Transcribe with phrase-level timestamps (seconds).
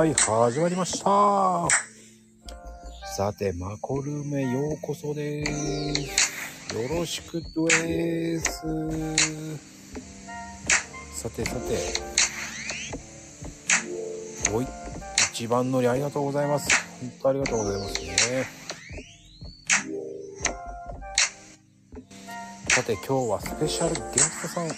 [0.00, 1.68] はい、始まりました。
[3.14, 6.74] さて、マコルームへようこそです。
[6.74, 8.62] よろしくです。
[11.12, 11.76] さてさて。
[14.54, 14.66] おい、
[15.34, 16.70] 一番乗りありがとうございます。
[17.02, 18.08] 本当ありがとうございますね。
[22.70, 24.68] さて、今日はスペシャルゲストさん。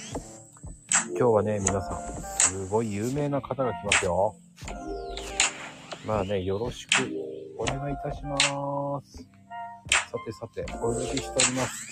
[1.17, 4.35] 今日はね、皆さん、すごい有名な方が来ますよ。
[6.05, 6.91] まあね、よろしく
[7.57, 8.49] お願いいたします。
[8.49, 11.89] さてさて、お呼びしております。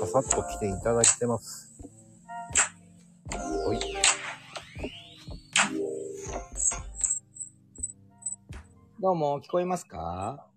[0.00, 1.72] ささっと来ていただいてます。
[3.66, 3.78] おい。
[9.00, 10.48] どうも、聞こえますか？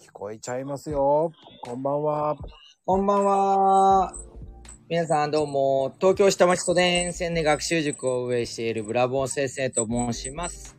[0.00, 1.32] 聞こえちゃいますよ。
[1.62, 2.36] こんばんは。
[2.86, 4.14] こんばんは。
[4.88, 10.77] 皆さんどうも、東京下町都電線で学習塾を運営しているブラボー先生と申します。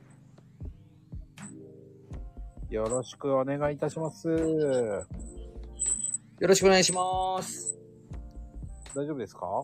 [2.80, 4.30] よろしくお願いいたします。
[4.30, 5.06] よ
[6.40, 7.78] ろしくお願いします。
[8.96, 9.64] 大丈夫ですか？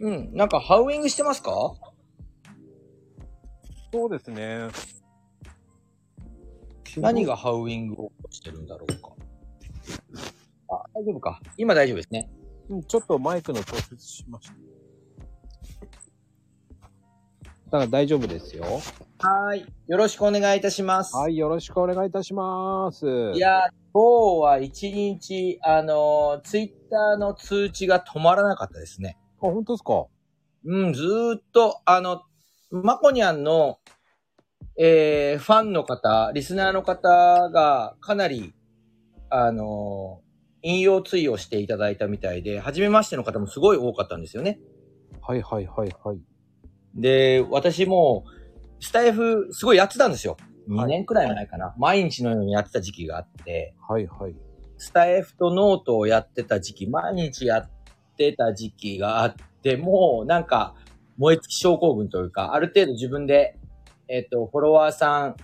[0.00, 1.52] うん、なんかハウイングしてますか？
[3.92, 4.66] そうですね。
[6.96, 9.12] 何がハウイングをしてるんだろうか。
[10.68, 11.40] あ、大丈夫か。
[11.56, 12.28] 今大丈夫ですね。
[12.68, 14.54] うんちょっとマイクの調節しました。
[17.66, 18.64] だから大丈夫ですよ。
[19.18, 19.66] はーい。
[19.88, 21.16] よろしくお願いいたします。
[21.16, 23.06] はい、よろしくお願いいたします。
[23.34, 29.18] いや、今日は一日、あの、ツイッターの通知が止まらなかったですね。
[29.42, 30.06] あ、本当ですか？
[30.64, 32.22] うん、ずーっと、あの、
[32.70, 33.78] まこにゃんの、
[34.78, 38.54] えー、ファンの方、リスナーの方がかなり、
[39.28, 40.20] あの、
[40.62, 44.60] 引用ツイをしていただいたみたいで、初めましての方もすごい多かったんですよね。
[45.20, 46.20] はいはいはいはい。
[46.96, 48.24] で、私も、
[48.80, 50.36] スタイフすごいやってたんですよ。
[50.40, 51.74] はい2年くらい前かな。
[51.78, 54.34] 毎日のようにやってた時期があって、はいはい。
[54.78, 57.70] スタイフとノートをやってた時期、毎日やっ
[58.16, 60.74] てた時期があって、もうなんか、
[61.18, 63.58] 燃え尽き症候群というか、ある程度自分で、
[64.08, 65.36] えっ、と、フォロワーさん、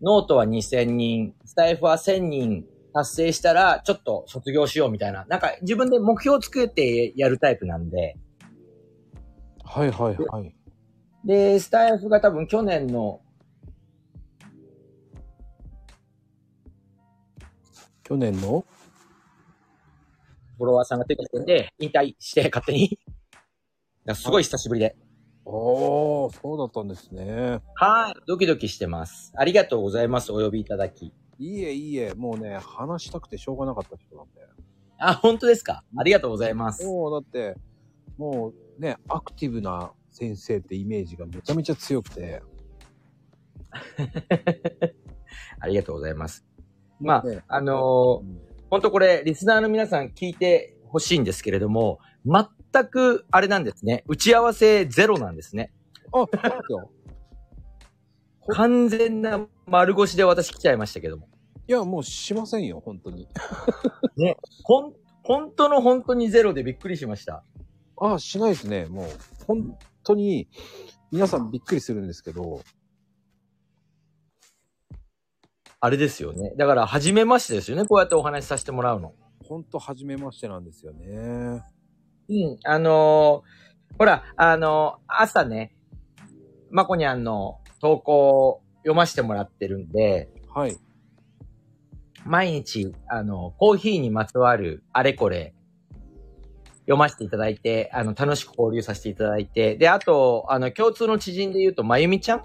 [0.00, 8.16] ノートは2000人、スタイフは1000人達成したら、ちょっと卒業しようみたいな、なんか自分で目標を作ってやるタイプなんで、
[9.64, 10.54] はいはいはい。
[11.24, 13.20] で、スタイフが多分去年の、
[18.04, 18.64] 去年の？
[20.56, 22.98] フォロワーさんが出てきてて、引退して勝手に。
[24.14, 24.96] すごい久しぶりで。
[25.44, 27.60] おー、そうだったんですね。
[27.74, 28.14] はい。
[28.26, 29.32] ドキドキしてます。
[29.36, 30.32] ありがとうございます。
[30.32, 31.06] お呼びいただき。
[31.06, 34.40] いいえいいえ、もうね、話したくてしょうがなかった人なんで。
[34.98, 35.84] あ、本当ですか？
[35.96, 36.84] ありがとうございます。
[36.86, 37.56] もうだって、
[38.16, 42.42] もうね、アクティブな先生ってイメージがめちゃめちゃ強くて。
[45.60, 46.44] ありがとうございます。
[47.00, 54.04] まあね、あのー本当これ、リスナーの皆さん聞いてほしいんですけれども、全く、あれなんですね。
[54.06, 55.72] 打ち合わせゼロなんですね。
[56.12, 56.90] あ、そうですよ。
[58.40, 61.28] ほ 完全な丸腰で私来ちゃいましたけども。
[61.66, 63.26] いや、もうしませんよ、本当に。
[64.64, 67.42] ほん、本当の本当にゼロでびっくりしました。
[67.96, 68.86] あ、しないですね。
[68.86, 69.06] もう、
[69.46, 70.48] 本当に、
[71.10, 72.62] 皆さんびっくりするんですけど、
[75.80, 76.54] あれですよね。
[76.56, 77.86] だから、初めましてですよね。
[77.86, 79.14] こうやってお話しさせてもらうの。
[79.44, 81.62] 本当初めましてなんですよね。
[82.28, 85.74] うん、あのーほら、あのー朝ね、
[86.70, 90.76] まこにゃんの投稿を読ませてもらってるんで、はい。
[92.26, 95.54] 毎日、あの、コーヒーにまつわるあれこれ、
[96.88, 102.44] 読ませていただいて、あの、楽しく交流させていただいて、で、あと、あの、共通の知人で言うと、まゆみちゃん？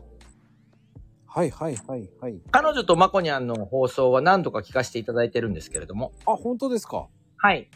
[1.25, 2.41] はいはいはいはい。
[2.51, 7.07] 彼女とまこにゃんの放送は何度か聞かせていただいてるんですけれども、あ、本当ですか？
[7.37, 7.71] はい。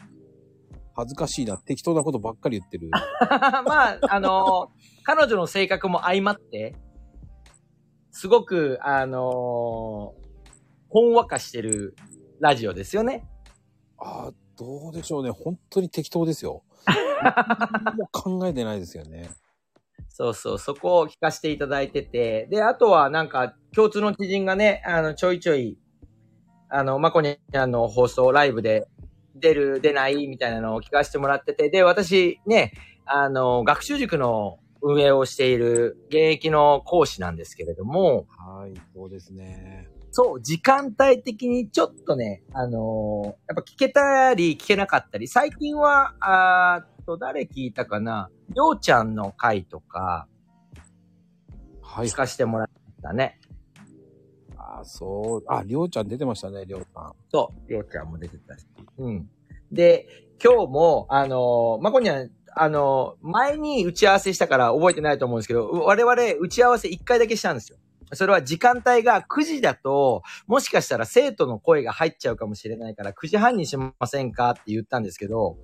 [0.94, 1.56] 恥ずかしいな。
[1.56, 2.90] 適当なことばっかり言ってる。
[3.64, 4.70] まあ、あの
[5.04, 6.76] 彼女の性格も相まって、
[8.10, 10.14] すごく、あの
[10.90, 11.96] ほんわかしてる
[12.40, 13.26] ラジオですよね。
[13.96, 15.30] あどうでしょうね。
[15.30, 16.62] 本当に適当ですよ。
[17.84, 19.30] 何も考えてないですよね。
[20.08, 25.78] そうそう、そこを聞かせていただいてて、で、あとはなんか、共通の知人がね、あの、ちょいちょい、
[26.68, 28.88] あの、まこにゃんの放送、ライブで
[29.36, 32.72] 出る、出ないみたいなのを聞かせてもらってて、で、私ね、
[33.04, 39.88] あの、学習塾の運営をしている現役の講師なんですけれども、はい、そうですね。
[40.10, 48.30] そう、時間帯的にちょっとね、あのーやっぱ聞けたり聞けなかったり、最近は、あと、誰聞いたかな？
[48.50, 50.26] りょうちゃんの回とか、
[51.82, 52.16] はい聞。
[52.16, 52.68] かせてもらっ
[53.02, 53.40] たたね。
[54.56, 55.44] あ、そう。
[55.46, 57.12] あ、りょうちゃん出てましたね、りょうさん。
[57.30, 58.66] そう、りょうちゃんも出てたし。
[58.98, 59.28] うん。
[59.70, 60.06] で、
[60.42, 67.78] 今日も、あのーまこにゃん、あのー前に打ち合わせしたから覚えてないと思うんですけど、う我々打ち合わせ1回だけしたんですよ。
[68.12, 75.56] それは時間帯が9時だと、もしかしたら生徒の声が入っちゃうかもしれないから、9時半にしませんかって言ったんですけど、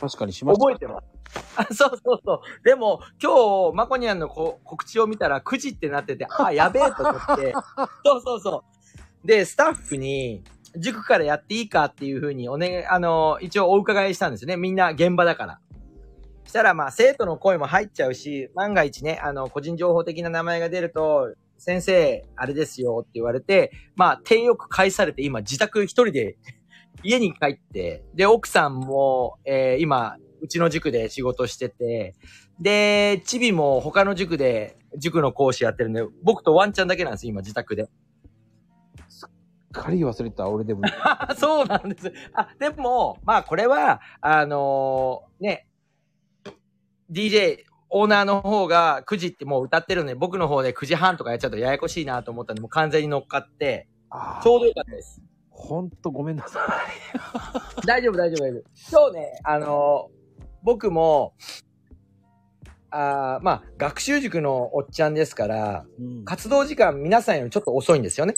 [0.00, 0.66] 確かにしました。
[0.66, 1.20] 覚えてます。
[1.56, 2.40] あ、そうそうそう。
[2.64, 7.52] でも、今日、まこにゃんのこ告知を見たら9時ってなってて、あ、やべえと思って、
[8.04, 8.64] そうそうそ
[9.24, 9.26] う。
[9.26, 10.42] で、スタッフに、
[10.76, 14.56] 塾からやっていいかっていうふうにおね、あの、一応お伺いしたんですよね。
[14.56, 15.60] みんな現場だから。
[16.50, 26.36] したら、まあ、生徒の声も入っちゃうし、万が一ね、あの、個人情報的な名前が出ると、先生、あれですよって言われて、まあ、手よく返されて、今、自宅一人で、
[27.04, 32.14] 家に帰って、で、奥さんも、えー今、うちの塾で仕事してて、
[32.58, 37.88] で、チビも他の塾で、塾の講師やってるんで、僕とワンちゃんだけなんです、今、自宅で。
[39.08, 39.30] すっ
[39.70, 40.82] かり忘れてた、俺でも。
[41.04, 42.12] あ そうなんです。
[42.34, 45.68] あ、でも、まあこれは、あのーね、
[47.10, 55.20] DJ、オーナーの方が9時ってもう歌ってるので、僕の方で9時半とかやっちゃうとややこしいなと思ったんで、もう完全に乗っかって、あちょうどよかったです。
[55.50, 56.60] ほんとごめんなさ
[57.82, 57.86] い。
[57.86, 58.62] 大丈夫、大丈夫、大丈夫。
[58.90, 60.20] 今日ね、あのー
[60.62, 61.32] 僕も、
[62.90, 68.34] あーまあ、学習塾のおっちゃんですから、うん活動時間皆さんよりちょっと遅いんですよね。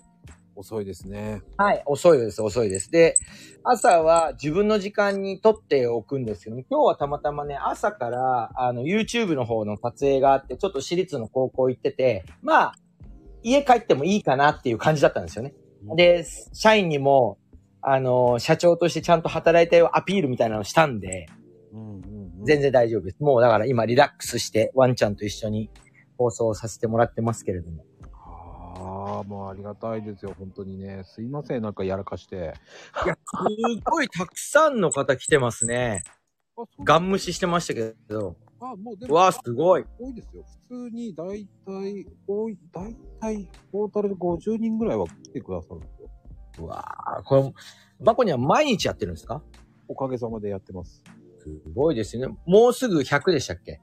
[0.54, 1.42] 遅いですね。
[1.56, 2.90] はい、遅いです、遅いです。
[2.90, 3.16] で、
[3.64, 12.74] 朝は自分の時間に撮っておくんですけども、今日はたまたまね、朝から、あの、YouTube の方の撮影があって、ちょっと私立の高校行ってて、まあ、
[13.42, 15.54] 家帰ってもいいかなっていう感じだったんですよね。
[15.96, 17.38] で、社員にも、
[17.80, 21.26] あの、社長としてちゃんと働いたよアピールみたいなのをしたんで、
[21.72, 23.16] うんうんうん、全然大丈夫です。
[23.20, 25.70] もうだから今リラックスして、ワンちゃんと一緒に
[26.16, 27.84] 放送させてもらってますけれども。
[28.82, 31.02] ああ、もうありがたいですよ、本当にね。
[31.04, 32.54] すいません、なんかやらかして。
[33.04, 33.20] いや、す
[33.84, 36.02] ごいたくさんの方来てますね。
[36.56, 38.36] あ、そうガン無視してましたけど。
[38.60, 39.84] あ、もうでうわ、すごい。
[39.98, 40.44] 多いですよ。
[40.68, 46.10] 普通に大体、多い、大体、トータルで50人ぐらいは来てくださるんですよ。
[46.58, 47.52] うわーこれ、
[48.00, 49.42] バコには毎日やってるんですか？
[49.88, 51.02] おかげさまでやってます。
[51.38, 52.36] すごいですよね。
[52.46, 53.80] もうすぐ100でしたっけ？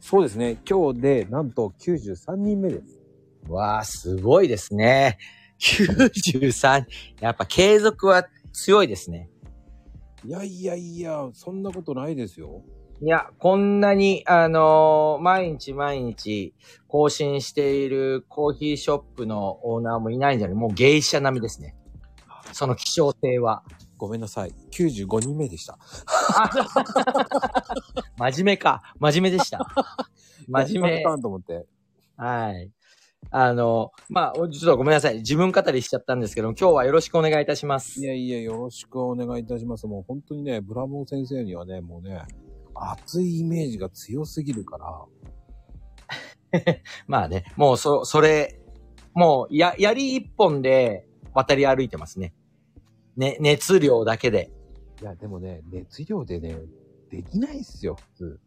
[0.00, 0.58] そうですね。
[0.68, 2.95] 今日で、なんと93人目です。
[3.48, 5.18] うわーすごいですね。
[5.60, 6.84] 93。
[7.20, 9.30] やっぱ継続は強いですね。
[10.24, 12.62] いやいやいや、そんなことないですよ。
[13.02, 16.54] いや、こんなに、あのー毎日毎日
[16.88, 20.56] 更新しているコーヒーショップのオーナーもいないんじゃない？
[20.56, 21.74] もう芸者並みですね。
[22.52, 23.62] その希少性は。
[23.98, 24.52] ごめんなさい。
[24.72, 25.78] 95人目でした。
[28.18, 28.82] 真面目か。
[28.98, 29.66] 真面目でした。
[30.48, 31.00] 真面目や。
[31.00, 31.66] ったんと思って。
[32.16, 32.70] はい。
[33.30, 35.16] あの、まあ、ちょっとごめんなさい。
[35.16, 38.04] 自分語りしちゃったんですけども、今日はよろしくお願いいたしますい。
[38.04, 39.86] やいや、よろしくお願いいたします。
[39.86, 42.22] もう本当にね、ブラボー先生にはね、もうね、
[42.74, 45.04] 熱いイメージが強すぎるから、
[47.06, 48.60] まあね、もうそ、それ、
[49.14, 52.34] もう、や、槍一本で渡り歩いてますね。
[53.16, 54.50] ね、熱量だけで。
[55.02, 56.58] いや、でもね、熱量でね、
[57.10, 58.40] できないっすよ、普通。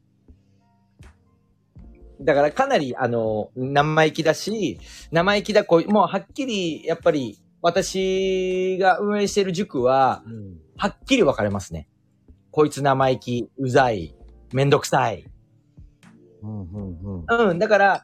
[2.22, 4.80] だからかなり、あの、生意気だし、
[5.12, 10.60] 生意気だ、こう、もうはっきり、やっぱり、私が運営している塾は、うん。
[10.78, 11.88] はっきり分かれますね。
[12.52, 14.16] こいつ生意気、うざい、
[14.54, 15.26] めんどくさい。
[16.42, 17.50] うん、うん、うん。
[17.50, 18.04] うん、だから、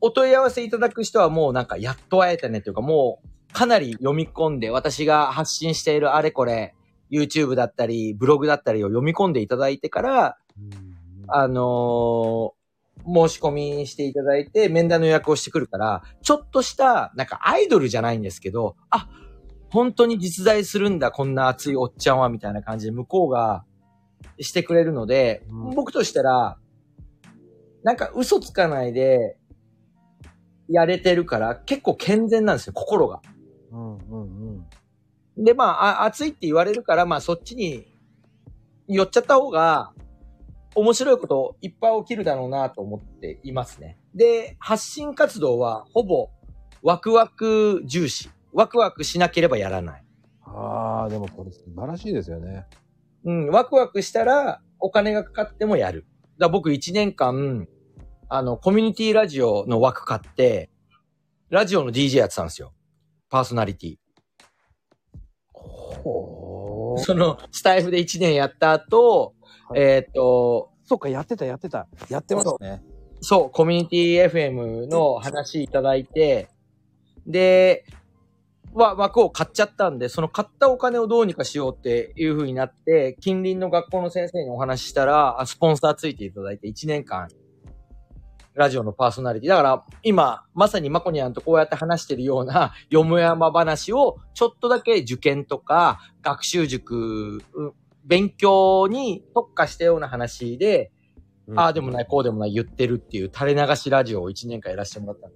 [0.00, 6.74] お問い合わせいただく人はもうなんか、やっと会えたねというか、もう、かなり読み込んで、私が発信しているあれこれ、
[7.10, 10.38] YouTube だったり、ブログだったりを読み込んでいただいてから、
[11.28, 12.65] あのー
[13.06, 19.08] 申し込みしていただいて、面談の予約をしてくるから、ちょっとした、なんかアイドルじゃないんですけど、あ、
[19.70, 23.64] 本当に実在するんだ、こんな熱いおっちゃんは、みたいな感じで向こうが
[24.40, 26.58] してくれるので、うん僕としたら、
[27.82, 29.36] なんか嘘つかないで、
[30.68, 33.22] やれてるから、結構健全なんですよ、心が。
[33.70, 34.66] うん、うん、
[35.36, 35.44] うん。
[35.44, 37.86] で、まあ、あ熱いって言われるから、まあ、そっちに
[38.88, 39.92] 寄っちゃった方が、
[40.76, 43.98] 面白いこといっぱい起きるだろうなと思っていますね。
[44.14, 46.28] で、発信活動は、ほぼ、
[46.82, 48.30] ワクワク重視。
[48.52, 50.04] ワクワクしなければやらない。
[50.42, 52.66] ああ、でもこれ素晴らしいですよね。
[53.24, 56.06] うん、ワクワクしたら、お金がかかってもやる。
[56.38, 57.66] だ僕1年間、
[58.28, 60.70] あの、コミュニティラジオの枠買って、
[61.48, 62.74] ラジオの DJ やってたんですよ。
[63.30, 63.96] パーソナリティ。
[65.52, 66.98] ほー。
[66.98, 69.35] その、スタイフで1年やった後、
[69.68, 71.86] はいえーっと、そっか、やってた、やってた。
[72.08, 72.82] やってましたね。
[73.20, 76.48] そう、コミュニティ FM の話いただいて、
[77.26, 77.84] で、
[78.72, 87.28] は、枠を買っちゃったんで、その買ったお金をどうにかしようっていう風になって、近隣の学校の先生にお話ししたら、あスポンサーついていただいて1年間、
[88.54, 89.48] ラジオのパーソナリティ。
[89.48, 97.72] だから、今、まさにマコニャンとこうやって話してるような、 よもやま話を、ちょっとだけ受験とか、学習塾、うん
[98.06, 100.92] 勉強に特化したような話で、
[101.48, 105.32] うんああでもない、こうでもない言ってるっていう垂れ流しラジオを1年間やらせてもらったの。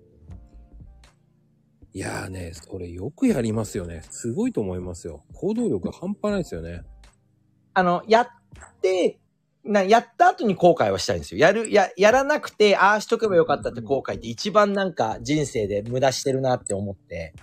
[1.93, 4.03] いやーね、それよくやりますよね。
[4.11, 5.25] すごいと思いますよ。
[5.35, 6.83] 行動力半端ないですよね。
[7.75, 8.29] あの、やっ
[8.81, 9.21] て、
[9.65, 11.41] な、やった後に後悔はしたいんですよ。
[11.41, 17.35] やる、や、やらなくて、ああしとけばよかったって後悔って一番なんか人生で無駄してるなって思って。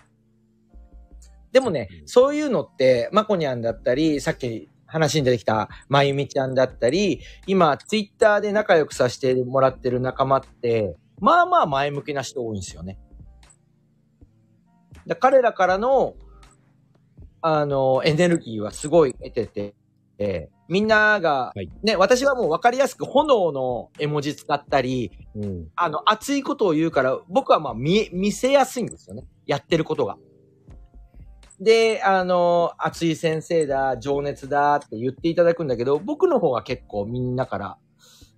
[1.52, 12.98] でもね、そういうのって、まこにゃんだったり、さっき話に出てきたまゆみちゃんだったり、今、ツイッターで仲良くさせてもらってる仲間って、まあまあ前向きな人多いんですよね。
[15.06, 16.16] だ彼らからの、
[17.42, 19.76] あの、エネルギーはすごい得てて、
[20.18, 25.68] えーみんなが、はいね、私はもう分かりやすく炎の絵文字使ったり、うん。
[25.76, 29.24] あの、熱いことを言うから、僕はまあ見え、見せやすいんですよね。
[29.46, 30.18] やってることが。
[31.60, 37.78] で、あの、熱い先生だ、情熱だって言っていただくんだけど、僕の方が結構みんなから、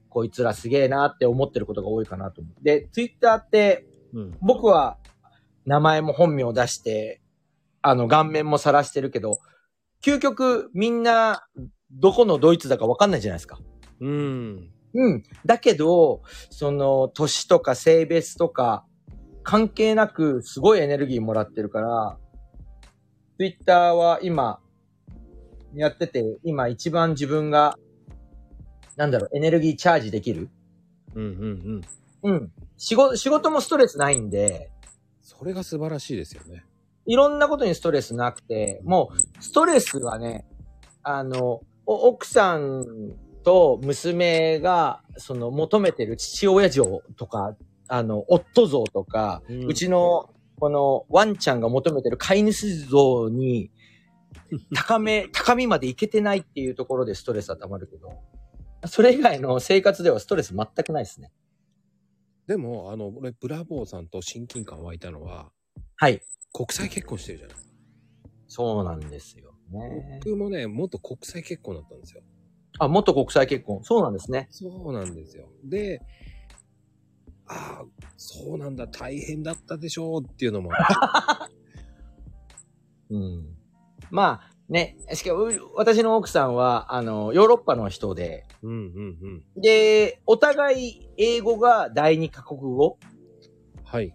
[0.10, 2.64] こいつらすげえなって思ってることが多いかなと思う。
[2.64, 4.38] で、ツイッターって、うん。
[4.42, 4.98] 僕は
[5.66, 7.22] 名前も本名を出して、
[7.82, 9.40] あの、顔面も晒してるけど、
[10.02, 11.46] 究極みんな、
[11.92, 13.60] どこのドイツだかわかんないじゃないですか。
[14.00, 14.72] うん。
[14.94, 15.24] うん。
[15.46, 18.86] だけど、その、年とか性別とか、
[19.44, 22.18] 関係なく、すごいエネルギーもらってるから、
[23.40, 24.60] ツイッターは今、
[25.74, 27.80] やってて、今一番自分が、
[28.98, 30.50] なんだろう、エネルギーチャージできる？
[31.16, 31.82] うんうん
[32.24, 32.34] うん。
[32.34, 32.52] うん。
[32.76, 34.72] 仕事、仕事もストレスないんで、
[35.22, 36.66] それが素晴らしいですよね。
[37.06, 40.46] いろんなことにストレスなくて、もう、ストレスはね、
[41.02, 43.16] あの、お奥さん
[43.46, 47.56] と娘が、その、求めてる父親像とか、
[47.88, 50.30] あの、夫像とか、うんうちの、
[50.60, 53.72] この、ワンちゃんが求めてる飼い主像に、
[54.76, 58.10] 高め、高みまでいけてないっていうところでストレスは溜まるけど、
[58.88, 61.32] それ以外の生活ではストレス全くないですね。
[62.48, 65.52] でも、あの、俺、ブラボーさんと親近感湧いたのは、
[65.98, 66.22] はい。
[66.52, 67.58] 国際結婚してるじゃない。
[68.48, 70.20] そうなんですよね。
[70.24, 72.24] 僕もね、もっと国際結婚だったんですよ。
[72.80, 73.84] あ、元国際結婚。
[73.84, 74.48] そうなんですね。
[74.50, 75.50] そうなんですよ。
[75.64, 76.02] で、
[77.50, 80.70] ああ、そうなんだ、大変だったでしょうっていうのも。
[83.10, 83.58] うん。
[84.12, 89.62] まあね、しかも、う私の奥さんは、あの、ヨーロッパの人で、うんうんうん。
[89.62, 93.00] で、お互い英語が第二カ国語。
[93.84, 94.14] はい。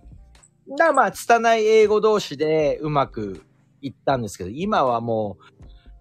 [0.79, 3.43] だまあ、拙い英語同士でうまく
[3.83, 5.54] いったんですけど、今はもう、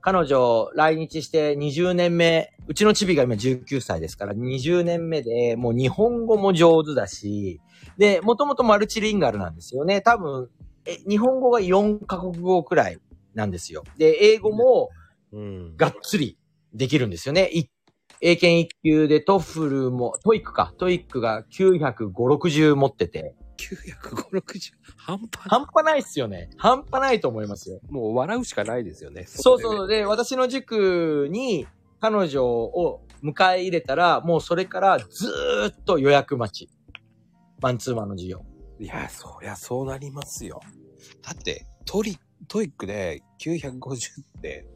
[0.03, 7.61] 彼女来日して20年目、うちのチビが今19歳ですから、20年目でもう日本語も上手だし、
[7.97, 10.01] で、もともとマルチリンガルなんですよね。
[10.01, 10.49] 多分、
[10.85, 12.99] え、日本語が4カ国語くらい
[13.33, 13.85] なんですよ。
[13.97, 14.89] で、英語も
[15.31, 15.77] うん。
[15.77, 16.37] がっつり
[16.73, 17.49] できるんですよね。
[17.53, 17.69] い
[18.19, 20.73] 英検1級で TOEFL も、 TOEIC か。
[20.77, 23.35] TOEIC が905、60持ってて。
[23.57, 26.49] 950、60、半端半端ないっすよね。
[26.57, 27.79] 半端ないと思いますよ。
[27.89, 29.25] もう笑うしかないですよね。
[29.27, 29.87] そうそう。
[29.87, 31.67] で、私の塾に
[31.99, 36.69] 彼女を迎え入れたら、もうそれからずーっと予約待ち。
[37.61, 38.45] マンツーマンの授業。
[38.79, 40.59] いや、そりゃそうなりますよ。
[41.21, 42.17] だって、トリ、
[42.49, 43.79] TOEIC で950
[44.39, 44.67] って、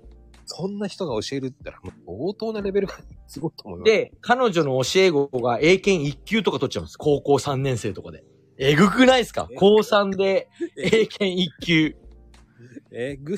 [0.45, 2.93] そんな人が教えるって言ったら、もう相当なレベルが
[3.27, 3.91] すごいと思います。
[3.91, 6.97] で、彼女の教え子が英検1級とか取っちゃうんです。
[6.97, 8.23] 高校3年生とかで。
[8.59, 9.47] えぐくないですか？
[9.55, 11.95] 高3で 英検1級。
[12.91, 13.37] えぐ、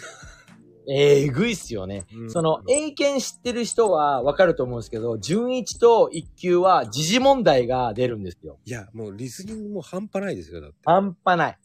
[0.88, 2.06] えぐいっすよね。
[2.14, 8.60] うんその、英検知ってる人はわかると思うんですけど、準1と1級は時事問題が出るんですよ。
[8.66, 10.78] いや、もうリスニングも半端ないですよ、だって。
[10.86, 11.58] 半端ない。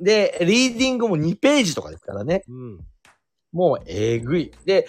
[0.00, 2.42] で、リーディングも2ページとかですからね。
[2.48, 2.80] うん。
[3.52, 4.52] もう、えぐい。
[4.64, 4.86] で、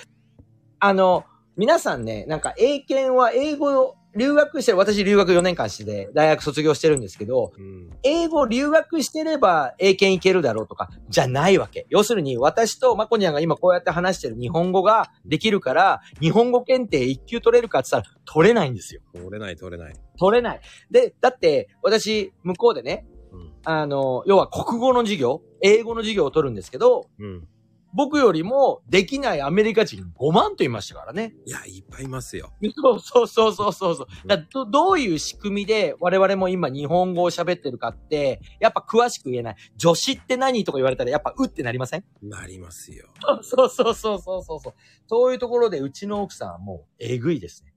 [0.80, 1.24] あの、
[1.56, 7.90] 皆さんね、なんか英検は英語を留学してる、私留学4年間して、大学卒業してるんですけど、うん。
[8.04, 11.86] 英語留学してれば英検いけるだろうとか、じゃないわけ。
[11.90, 19.02] 要するに、私とマコニャンが今こうやって話してる日本語ができるから、日本語検定1級取れるかって言ったら、取れないんですよ。
[19.14, 19.94] 取れない、取れない。
[20.18, 20.62] 取れない。
[20.90, 23.54] で、だって、私、向こうでね、うん。
[23.64, 27.48] あの、要は国語の授業、英語の授業を取るんですけど、うん。
[27.94, 31.34] 僕よりもできないアメリカ人5万といましたからね。
[31.46, 32.54] いや、いっぱいいますよ。
[32.76, 34.28] そうそうそうそうそうそう。
[34.28, 39.56] だどどういう仕組みで我々も今日本語を喋ってるかって、やっぱ詳しく言えない。
[39.76, 42.04] 女子って何とか言われたらやっぱうってなりません？
[42.22, 43.08] なりますよ。
[43.42, 44.74] そうそうそうそうそうそう。
[45.08, 47.74] そういうところでうちの奥さんはもうえぐいですね。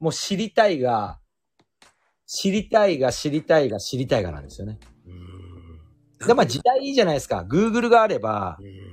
[0.00, 1.18] もう知りたいが、
[2.26, 4.78] 知りたいが知りたいが知りたいがなんですよね。
[5.06, 6.28] うーん。
[6.28, 7.44] で、まあ時代いいじゃないですか。
[7.50, 8.89] Google があればう、ー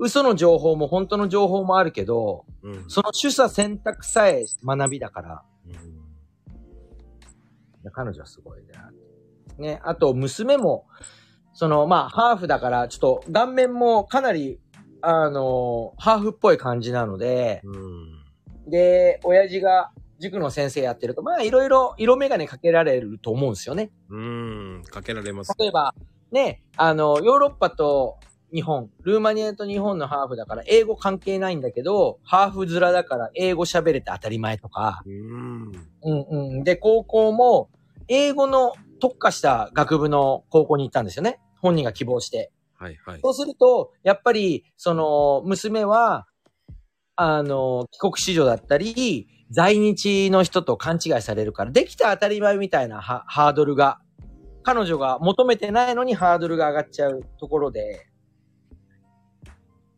[0.00, 2.66] 嘘の情報も本当の情報もあるけど、ん。
[2.68, 2.84] うん。
[2.88, 6.00] その取捨選択さえ学びだから、うん
[7.92, 8.90] 彼女はすごいな。
[9.58, 10.86] ね、あと娘も、
[11.54, 14.60] その、まあ、ハーフだから、ちょっと顔面もかなり、
[15.00, 18.70] あの、ハーフっぽい感じなので、うん。
[18.70, 23.90] で、親父が塾の先生やってると、まあ、いろいろ色眼鏡かけられると思うんですよね。
[24.10, 24.82] うーん。
[24.82, 25.54] かけられます。
[25.58, 25.94] 例えば、
[26.30, 28.18] ね、あの、ヨーロッパと
[28.52, 35.72] 日本、ルーマニアと日本のハーフだから、英語関係ないんだけど、ハーフ面だから英語喋れて当たり前とか、うーん。
[36.02, 36.64] うんうん。
[36.64, 37.70] で、高校も、
[38.08, 41.40] 英語の特化した学部の高校に行ったんですよね。
[41.60, 42.50] 本人が希望して。
[42.76, 43.20] はいはい。
[43.20, 46.26] そうすると、やっぱり、その、娘は、
[47.16, 54.00] あの、帰国子女だったり、在日の人と勘違いされるから、できた当たり前みたいなハハードルが、
[54.62, 58.09] 彼女が求めてないのにハードルが上がっちゃうところで、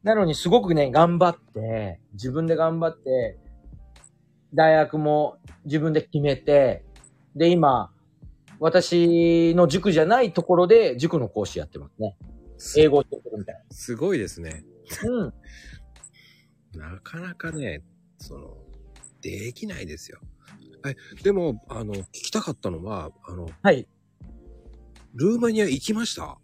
[0.02, 3.38] なのにすごくね、頑張って、自分で頑張って、
[4.54, 6.84] 大学も自分で決めて、
[7.36, 7.92] で、今、
[8.58, 12.16] 私の塾じゃないところで塾の講師やってますね。
[12.76, 14.64] 英語を教えてるみたいすごいですね。
[15.04, 15.10] な。
[15.10, 15.34] うん。
[16.78, 17.82] なかなかね、
[18.18, 18.56] その、
[19.20, 20.20] できないですよ。
[20.86, 23.86] え、でも、あの、聞きたかったのは、あの、はい。
[25.14, 26.38] ルーマニア行きました？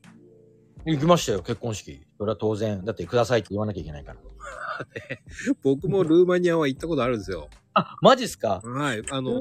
[0.87, 2.07] 行きましたよ、結婚式。
[2.17, 2.85] それは当然。
[2.85, 4.21] だってくださいって言わなきゃいけないから。
[5.63, 7.49] 僕もルーマニアは行ったことあるんですよ。
[7.75, 8.61] あ、マジっすか？
[8.65, 8.99] はい。
[9.11, 9.33] あルの、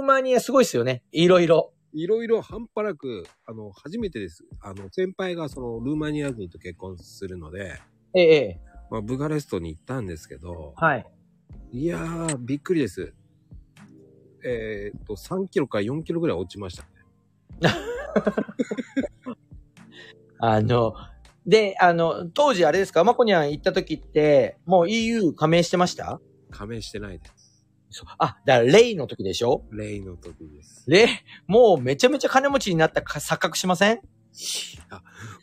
[0.00, 1.02] ーマニアすごいっすよね。
[1.12, 1.72] いろいろ。
[1.92, 4.44] いろいろ半端なく、あの、初めてです。
[4.60, 7.80] あの、先輩がその、ルーマニア人と結婚するので、
[8.14, 8.60] ええ、ええ。
[8.90, 11.06] まあ、ブガレストに行ったんですけど、はい。
[11.72, 13.14] いやー、びっくりです。
[14.44, 16.88] えーっと、3キロから4キロぐらい落ちましたね。
[20.48, 20.94] あの、
[21.46, 23.02] で、あの、当時あれですか？
[23.04, 26.20] マコニャン行った時って、もう EU 加盟してました？
[26.50, 27.64] 加盟してないです。
[27.90, 29.64] そうあ、だからレイの時でしょ？
[29.72, 30.84] レイの時です。
[30.88, 31.08] レイ、
[31.46, 34.00] もうめちゃめちゃ金持ちになったか錯覚しません？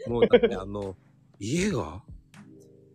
[0.08, 0.96] もうだってあの、
[1.40, 2.02] 家が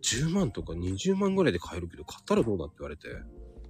[0.03, 3.09] 10万とか20万ぐらいで買えるけど、買ったらどうだって言われて。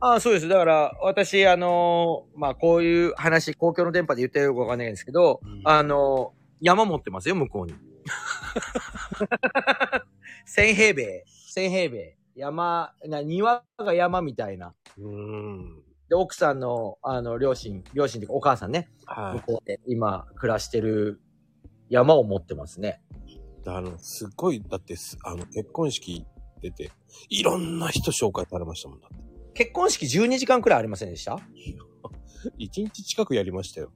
[0.00, 0.48] ああ、そうです。
[0.48, 7.74] だから、私、あのーまあ、こういう話、公共の電波で言ってるかわかんないんですけど、うんあのー山持ってますよ、向こうに。
[10.46, 11.24] 1000平米。
[11.54, 12.16] 1000平米。
[12.34, 14.74] 山、な、庭が山みたいな。
[14.98, 15.82] うーん。
[16.08, 21.20] で、奥さんの、あの、両親、両親というかお母さんね、は向こうで今、暮らしてる
[21.88, 23.02] 山を持ってますね。
[23.26, 23.38] い。
[23.66, 26.24] あの、すっごい、だってす、あの、結婚式
[26.60, 26.90] 出て、
[27.28, 29.28] いろんな人紹介されましたもんだって。
[29.54, 31.40] 結婚式12時間くらいありませんでした
[32.58, 33.92] ？1日近くやりましたよ。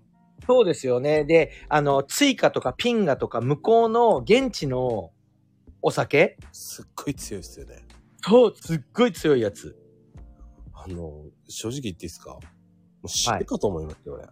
[0.47, 1.25] そうですよね。
[1.25, 5.13] で、あの、追加とかピンガとか向こうの現地の
[5.81, 6.37] お酒？
[6.53, 7.83] すっごい強いですよね。
[8.25, 9.77] そう、すっごい強いやつ。
[10.75, 12.31] あの、正直言っていいですか？
[12.35, 12.41] も
[13.05, 14.25] う死ぬかと思いますよ、俺。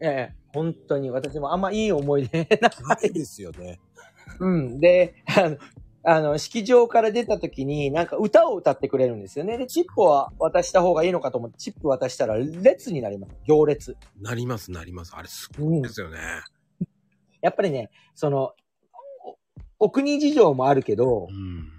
[0.00, 3.80] ええ、本当に私もあんまいい思い出なないですよね。
[4.40, 4.80] うん。
[4.80, 5.56] で、あの、
[6.06, 9.56] あの、式場から出た時に、なんか歌を歌ってくれるんですよね。
[9.56, 13.34] で、チップは渡した方がいいのかと思って、チップ渡したら列になります。
[13.46, 13.96] 行列。
[14.20, 15.14] なります、なります。
[15.16, 16.18] あれすごうんいですよね。
[17.40, 18.52] やっぱりね、その、
[19.80, 21.70] おお国事情もあるけどう、ん。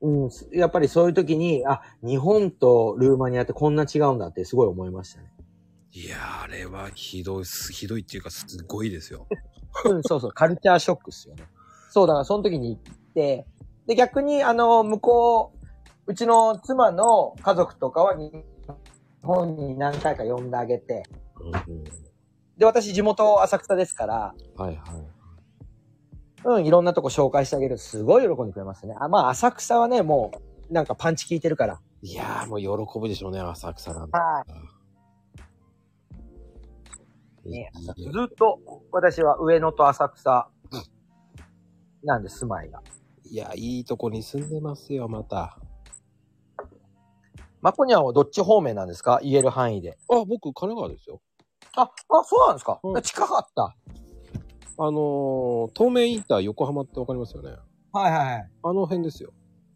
[0.00, 5.32] うん、やっぱりそういう時に、あ、日本とルーマニアってこんな違うんだってすごい思いましたね。
[5.90, 9.26] いやー、あれはひどいひどいっていうか、すごいですよ。
[9.84, 11.48] うん、そうそう、カルチャーショックっすよね。
[11.90, 12.78] そう、だからその時に
[13.18, 13.46] て、
[13.86, 15.52] で、逆に、あの、向こ
[16.06, 18.32] う、うちの妻の家族とかは日
[19.22, 21.02] 本に何回か呼んであげて、
[21.40, 21.84] うん
[22.56, 24.78] で、私地元浅草ですから、はいはい。
[26.44, 28.94] うん、いろんなとこ紹介してあげるとすごい喜んでくれますね。
[28.98, 30.32] あ、まあ浅草はね、も
[30.70, 31.80] う、なんかパンチ効いてるから。
[32.02, 34.18] いやー、もう喜ぶでしょうね、浅草なんて。
[34.18, 34.44] は
[37.46, 37.50] い。
[37.50, 38.60] ね、ずっと
[38.92, 40.48] 私は上野と浅草
[42.02, 42.82] なんで住まいが。
[43.30, 45.58] いや、いいとこに住んでますよ、また。
[47.60, 49.20] マコニャンはどっち方面なんですか？
[49.22, 49.98] 言える範囲で。
[50.10, 51.20] あ、僕、神奈川ですよ。
[51.76, 53.74] あ、あ、そうなんですか、うん近かった。
[54.80, 57.50] あのー、東名インター横浜ってわかりますよね？
[57.92, 58.50] はいはいはい。
[58.62, 59.32] あの辺ですよ。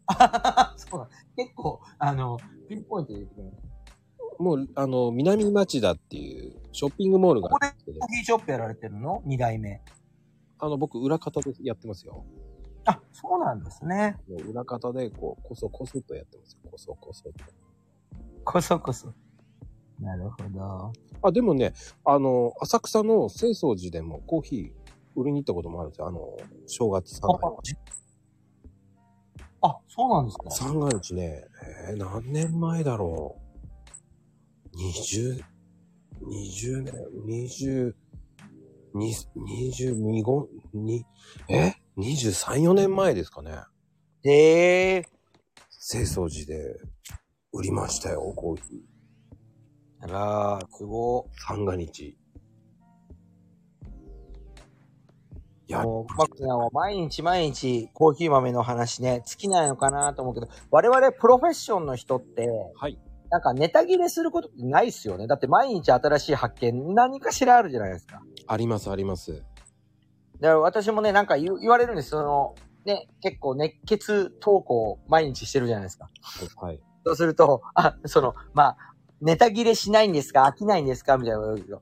[0.77, 2.37] そうなん結構、あの、
[2.69, 3.57] ピンポイントで言ってくれる。
[4.39, 9.21] もう、あの、南町田っていうショッピングモールがあるんですけどコー、ヒーショップやられてるの？
[9.25, 9.81] 二代目。
[10.59, 12.25] あの、僕、裏方でやってますよ。
[12.85, 14.17] あ、そうなんですね。
[14.49, 16.69] 裏方で、こう、こそこそとやってますよ。
[16.69, 17.33] こそこそと。
[18.43, 19.13] こそこそ。
[19.99, 20.91] なるほど。
[21.21, 26.07] あ、でもね、あの、浅草の清掃寺でもコーヒー売りに行ったこともあるんですよ。
[26.07, 27.75] あの、正月三が日。
[29.61, 31.45] あ、そうなんですか三が日ね、
[31.89, 34.77] えー、何年前だろう。
[34.77, 35.41] 20、
[36.21, 36.93] 20年、
[37.25, 37.93] 20、
[38.93, 41.05] に22、5、に、
[41.49, 43.51] え ?23、4年前ですかね。
[44.23, 45.05] へえ。
[45.85, 46.79] 清掃寺で
[47.51, 48.93] 売りましたよ、コーヒー。
[50.01, 51.99] あらー、すご三が日。
[51.99, 52.17] いい。
[55.67, 62.99] や、もう、マックさんは毎日毎日コーヒー豆の話ね、尽きないのかなと思うけど、我々プロフェッションの人って、はい。
[63.33, 65.25] なんかネタ切れすることってないっすよね。
[65.25, 68.21] だって毎日新しい発見、何かしらあるじゃないですか。
[68.45, 69.31] あります、あります。
[70.39, 72.11] だから私もね、なんか言う言われるんです。
[72.11, 72.53] その、
[72.85, 76.11] ね、結構熱血投稿を毎日してるじゃないですか。
[76.57, 76.79] はい。
[77.03, 78.77] そうすると、あ、その、まあ、
[79.19, 80.43] ネタ切れしないんですか？
[80.43, 81.17] 飽きないんですか？
[81.17, 81.81] みたいなこと言うけど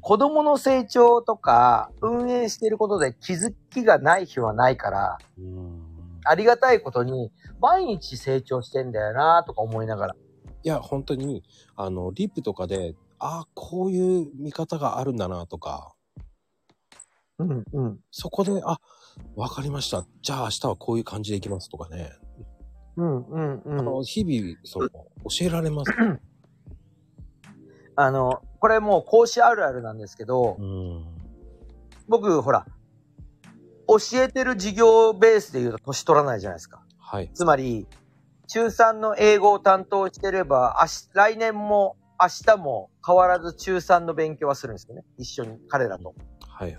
[0.00, 5.82] 子供の成長とか、運営してることで気づきがない日はないから、うーん。
[6.24, 7.30] ありがたいことに、
[7.60, 10.16] 毎日成長してんだよなとか思いながら。
[10.62, 11.42] いや、本当に、
[11.76, 15.94] あの、リップとかで、ああ、こういう見方があるんだなとか、
[17.38, 18.00] うん、うん。
[18.10, 18.80] そこで、あ、
[19.34, 20.06] わかりました。
[20.22, 22.12] じゃあ明日はこういう感じでいきますとかね。
[22.96, 23.78] うん、うん、うん。
[23.78, 25.02] あの、日々、その、教
[25.42, 25.92] えられます。
[27.94, 31.04] あの、これもう講師あるあるなんですけどう、ん。
[32.08, 32.66] 僕、ほら、
[33.88, 36.84] 教えてる授業ベースで言うと年取らないじゃないですか。
[36.98, 37.30] はい。
[37.32, 37.86] つまり、
[38.46, 40.76] 中3の英語を担当してれば、
[41.12, 45.02] 来年も明日も変わらず中3の勉強はするんですよね。
[45.18, 46.14] 一緒に、彼らと。
[46.48, 46.78] はい。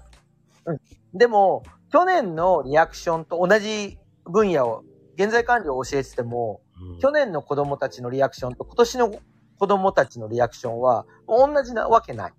[1.13, 4.83] でも、去年のリアクションと同じ分野を、
[5.15, 9.15] 現在管理を教えてても、うん去年の子供たちのリアクションと今年の
[9.57, 12.33] 子供たちのリアクションは同じなわけない。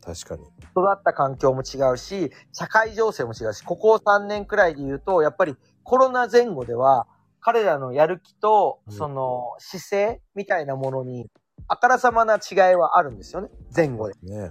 [0.00, 0.42] 確かに。
[0.44, 7.06] 育った環境も違うし、社会情勢も違うし、ここ3年くらいで言うと、やっぱりコロナ前後では、
[7.44, 11.30] 彼らのやる気と、うんその姿勢みたいなものに、
[11.68, 13.50] あからさまな違いはあるんですよね。
[13.74, 14.14] 前後で。
[14.22, 14.50] ね。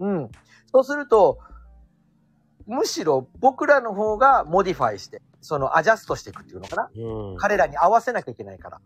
[0.00, 0.30] うん。
[0.72, 1.38] そうすると、
[2.66, 6.90] むしろ僕らの方が modify して、そのアジャストしていくっていうのかな。
[6.94, 7.36] うん。
[7.36, 8.80] 彼らに合わせなきゃいけないから。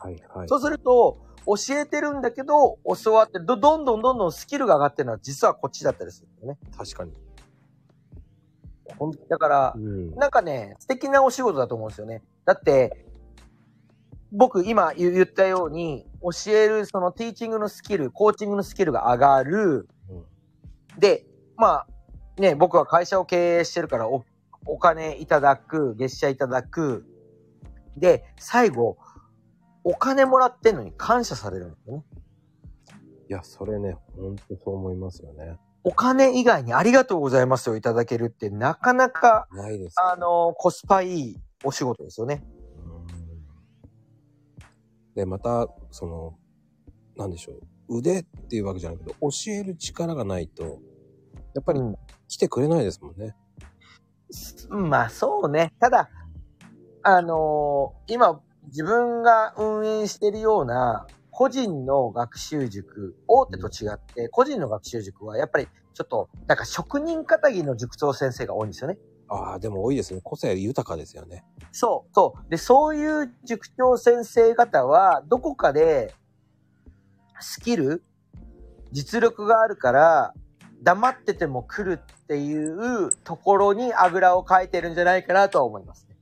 [0.00, 0.48] はい、はい。
[0.48, 6.58] そうすると、教えてるんだけど、教わってど、どんどんどんどんスキルが上がってるのは実はこっちだったりするよね。
[6.76, 7.12] 確かに。
[9.28, 10.14] だからう、ん。
[10.16, 12.22] なんかね、素敵なお仕事だと思うんですよね。
[12.48, 13.04] だって、
[14.32, 19.86] 僕今言言ったように、教えるそのティーチングのスキル、コーチングのスキルが上がる。
[20.10, 20.24] うん
[20.98, 21.86] で、まあ、
[22.40, 24.24] ね、僕は会社を経営してるからお、
[24.64, 27.04] お金いただく、月謝いただく。
[27.98, 28.96] で、最後、
[29.84, 32.04] お金もらってんのに感謝されるんですよね。
[33.28, 35.58] いや、それね、ほんとそう思いますよね。
[35.84, 39.96] お金以外にありがとうございますをいただけるってなかなか、ないです。
[40.00, 42.42] あの、コスパいいお仕事ですよね。
[42.82, 43.28] うん
[45.14, 46.38] で、また、その、
[47.16, 47.52] なんでしょ
[47.88, 47.98] う。
[47.98, 50.80] 腕っていうわけじゃないけど、教える力がないと、
[51.54, 51.96] やっぱりうん
[52.28, 53.34] 来てくれないですもんね。
[54.70, 55.72] うんまあそうね。
[55.80, 56.10] ただ、
[57.02, 68.98] あのー今自分が運営してるような個人の学習塾、大手と違って、個人の学習塾はやっぱりちょっと、なんか職人仇の塾長先生が多いんですよね。
[69.28, 70.20] ああ、でも多いですね。
[70.22, 71.44] 個性豊かですよね。
[71.72, 72.50] そう、そう。
[72.50, 76.14] で、そういう塾長先生方は、どこかで、
[77.40, 78.02] スキル、
[78.90, 80.34] 実力があるから、
[80.82, 86.16] 黙ってても来るっていうところにあぐらをかいてるんじゃないかなとは思いますね。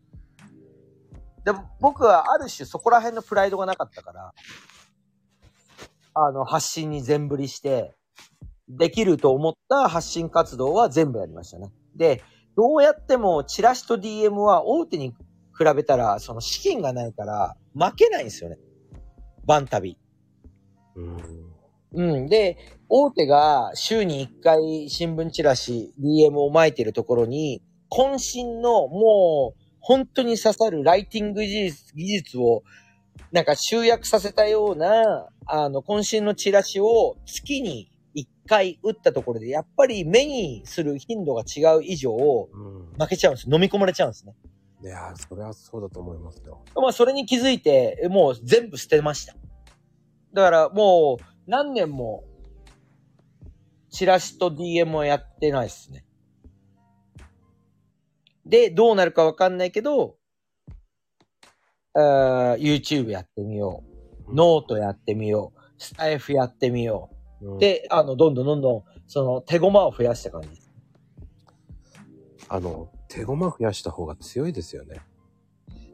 [1.45, 4.33] でも僕はある種そこら辺のプライドがなかったから、
[6.15, 7.95] あの、発信に全振りして、
[8.69, 11.71] できると思った発信活動は全部やりましたね。
[11.95, 12.25] で、
[12.57, 18.59] どうやってもチラシと DM は大手に比べたら、その資金がないから負けないんですよね。
[19.45, 19.99] バン旅。
[20.97, 21.17] うん。
[21.93, 22.27] うん。
[22.27, 22.57] で、
[22.89, 32.63] 大手が週に1回新聞チラシ、DM を巻いてるところに、渾身のもう本当に刺さるライティング技術技術を
[33.33, 42.93] なんか集約させたような、あの、渾身のチラシを月に1回打ったところで、やっぱり目にする頻度が違う以上、うん。
[42.99, 43.51] 負けちゃうんです。
[43.51, 44.35] 飲み込まれちゃうんですね。
[44.83, 46.63] いやー、それはそうだと思いますよ。
[46.75, 49.35] まあ、それに気づいて、もう全部捨てました。
[50.33, 52.25] だから、もう、何年も、
[53.91, 56.05] チラシと DM はやってないですね。
[58.45, 60.17] で、どうなるかわかんないけど、
[61.95, 63.83] あー YouTube やってみよ
[64.29, 64.35] う。
[64.35, 65.61] ノートやってみよう。
[65.79, 67.16] スタイフやってみよう
[67.59, 70.71] で、あの、どんどんどんどん、その、手駒を増やした感じです。
[72.49, 75.01] あの、手駒増やした方が強いですよね。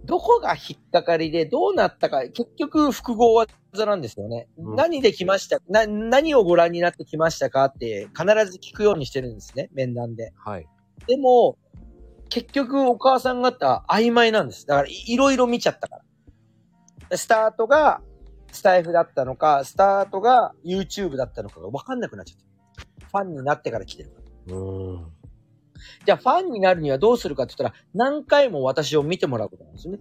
[0.05, 3.35] どこが引っかかりでどうなったか、結局複合
[3.73, 4.49] 技なんですよね。
[4.59, 10.33] うん何で来ましたな、何をご覧になってきましたかって必ず聞くようにしてるんですね、面談で。
[10.37, 10.67] はい。
[11.07, 11.57] でも、
[12.29, 14.67] 結局お母さん方曖昧なんです。
[14.67, 16.01] だからいいろいろ見ちゃったか
[17.11, 17.17] ら。
[17.17, 18.01] スタートが
[18.53, 22.41] スタイフだったのか、スタートが YouTube だったのかが分かんなくなっちゃっ
[23.01, 23.07] た。
[23.09, 24.55] ファンになってから来てるから。
[24.55, 25.13] うーん。
[26.05, 30.01] じゃあファンになるにはどうするかって言ったら、何回も私を見てもらうことなんですよね。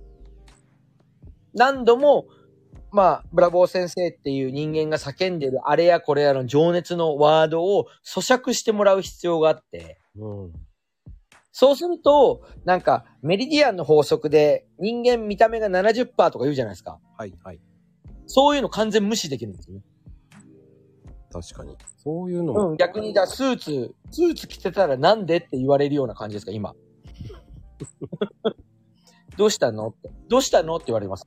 [1.54, 2.28] 何度も、
[2.92, 10.54] まあ、ブラボー先生っていう人間が叫んでるあれやこれやの情熱のワードを咀嚼してもらう必要があって、うん。
[11.54, 17.00] そうすると、なんか、メリディアンの法則で人間見た目が70%とか言うじゃないですか。
[17.18, 17.60] はい、はい。
[18.34, 19.82] そういうの完全無視できるんですよね。
[21.34, 21.76] 確かに。
[21.98, 26.74] そういうのも、うん、逆に、だスーツ、スーツ着てたらなんでって言われるような感じですか、今。
[29.38, 29.90] どうしたの？
[29.90, 30.10] って。
[30.30, 31.26] どうしたのって言われます。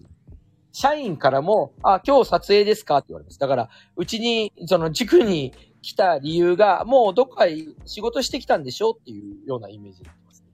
[0.72, 3.38] 社員からも、あ、今日撮影ですかって言われます。
[3.38, 7.44] だから、うちに、その塾に来た理由が、もうどっか
[7.84, 10.44] 仕事してきたんでしょっていうようなイメージになってます。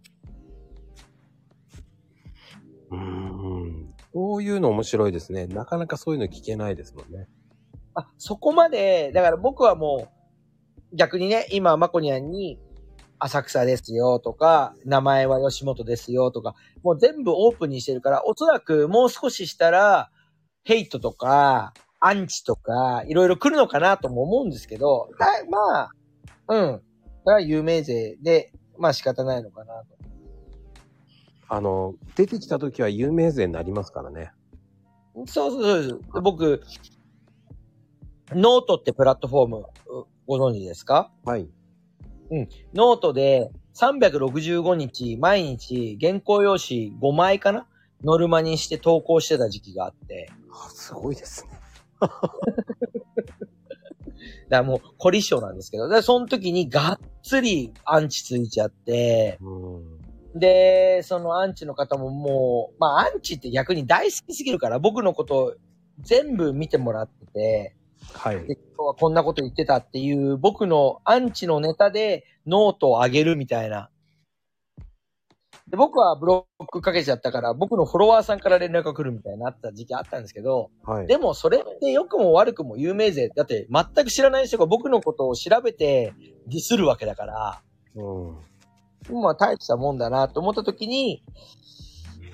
[2.91, 3.95] うーん。
[4.13, 5.47] そういうの面白いですね。
[5.47, 7.29] なかなかそういうの聞けないですもんね。
[7.95, 10.09] あ、そこまで、だから僕はも
[10.93, 12.59] う、逆にね、今、まこにゃんに、
[13.23, 20.11] 浅草ですよとか、名前は吉本ですよとか、もう全部オープンにしてるから、おそらくもう少ししたら、
[20.65, 25.11] ヘイトとか、アンチとか、いろいろ来るのかなとも思うんですけど、
[25.51, 25.91] まあ、
[26.49, 26.73] うん。
[26.73, 30.00] だから有名税で、まあ仕方ないのかなと。
[31.53, 34.31] あの、出てきた時は有名税になりますからね。
[35.27, 36.63] そうそうそうで僕、
[38.33, 39.65] ノートってプラットフォーム、う
[40.29, 41.11] ご存知ですか？
[41.25, 41.49] はい。
[42.73, 47.67] ノートで365日、毎日、原稿用紙5枚かな？
[48.05, 51.51] ノルマにして投稿してた時期があって、あすごいですね。
[52.01, 52.23] だか
[54.49, 60.00] らもう、凝り性なんですけど、で、その時にがっつりアンチついちゃって、うん。
[60.35, 65.55] で、そのアンチの方ももう、まあアンチって逆に大好きすぎるから、僕のことを
[66.01, 67.77] 全部見てもらってて、
[68.15, 68.47] はい。
[68.47, 73.91] で今日はこんなこと言ってたっていう、僕のアンチのネタでノートを上げるみたいな。
[75.69, 81.07] で僕はブロックかけちゃったから、僕のフォロワーさんから連絡が来るみたいになった時期あったんですけど、はい。
[81.07, 83.29] でもそれって良くも悪くも有名税。
[83.29, 86.13] だって全く知らない人が僕のことを調べて
[86.49, 87.63] ディスるわけだから、
[87.95, 88.37] うん。
[89.11, 91.23] まあ大したもんだなと思った時に、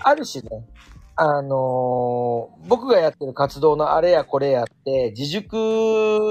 [0.00, 0.66] ある種ね、
[1.16, 5.54] あのー僕がやってる活動のあれやこれやって、自塾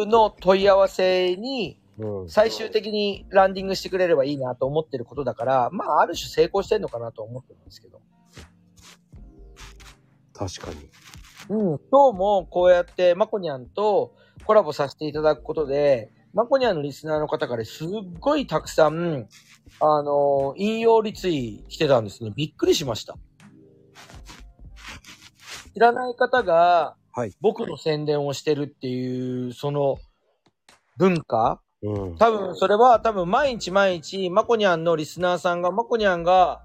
[0.08, 2.30] の問い合わせにうん。
[2.30, 8.02] 最終的にランディングしてくれればいいなと思ってることだから、まあある種成功してんのかなと思ってるんですけど。
[10.34, 10.90] 確かに。
[11.48, 14.14] うん、今日もこうやってマコニャンと
[14.46, 17.88] コラボさせていただくことで、マコニャンのリスナーの方からすっ
[18.20, 19.30] ごいたくさん、
[19.80, 22.32] あのー引用リツイ来てたんですね。
[22.36, 23.16] びっくりしました。
[25.74, 27.32] 知らない方がはい。
[27.40, 30.00] 僕の宣伝をしてるっていう、その
[30.98, 31.62] 文化？
[31.82, 32.18] うん。
[32.18, 36.62] 多分、それは多分毎日毎日、マコニャンのリスナーさんが、マコニャンが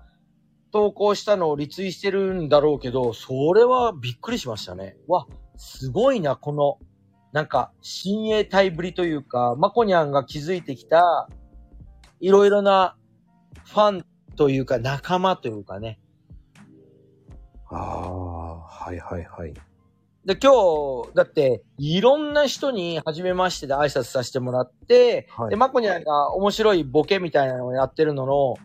[0.73, 4.97] 投稿したのをリツイしてるんだろうけど、それはびっくりしましたね。
[5.07, 6.79] わ、すごいな、この、
[7.33, 11.29] なんか、親衛隊ぶりというか、マコニャンが築いてきた、
[12.21, 12.97] いろいろな
[13.65, 14.05] ファン
[14.37, 15.99] というか、仲間というかね。
[17.71, 19.55] ああ、はいはいはい。
[20.25, 20.53] で、今
[21.05, 28.57] 日、だって、いろんな人に初めましてで挨拶させてもらって、はいで、マコニャンが面白いボケみたいなのをやってるのの、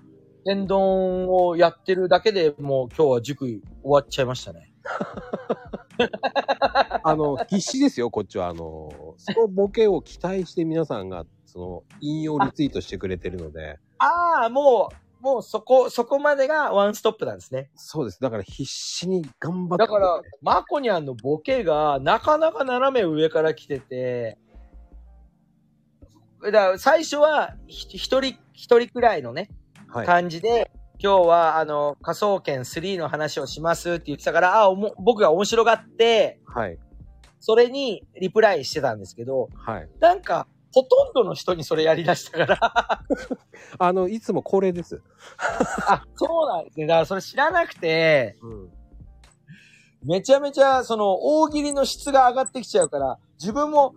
[0.43, 4.73] 天丼をやってるだけでもう今日は塾終わっちゃいましたね。
[7.03, 8.49] あの、必死ですよ、こっちは。
[8.49, 14.89] あの、そのボケを期待して皆さんが、その、引用リツイートしてくれてるので、ああ、も
[15.21, 17.69] う、もうそこ、そこまでがワンストップなんですね。
[17.75, 18.19] そうです。
[18.19, 19.83] だから必死に頑張って。
[19.83, 24.37] だから、マコニャンのボケがなかなか斜め上から来てて、
[26.43, 29.49] だから最初はひ一人、一人くらいのね、
[29.87, 30.05] はい。
[30.05, 36.77] 感じで、今日は、あの、仮想研3の話をしますって言ってたから、あ、おも僕が面白がって、はい。
[37.39, 39.89] それにリプライしてたんですけど、はい。
[39.99, 43.01] なんか、ほとんどの人にそれやり出したから、
[43.79, 45.01] あの、いつも恒例です。
[45.87, 46.85] あ、そうなんですね。
[46.85, 48.69] だからそれ知らなくて、うん。
[50.03, 53.95] めちゃめちゃ、その、大喜利の質が上がってきちゃうから、自分も、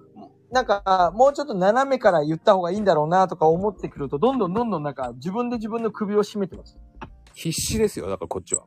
[0.52, 6.78] なんか、もうちょっと斜めから言った方がいいんだろうなとか思ってくると、どんどんどんどんなんか、自分で自分の首を絞めてます。
[7.34, 8.62] 必死ですよ、だからこっちは。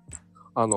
[0.54, 0.76] あの、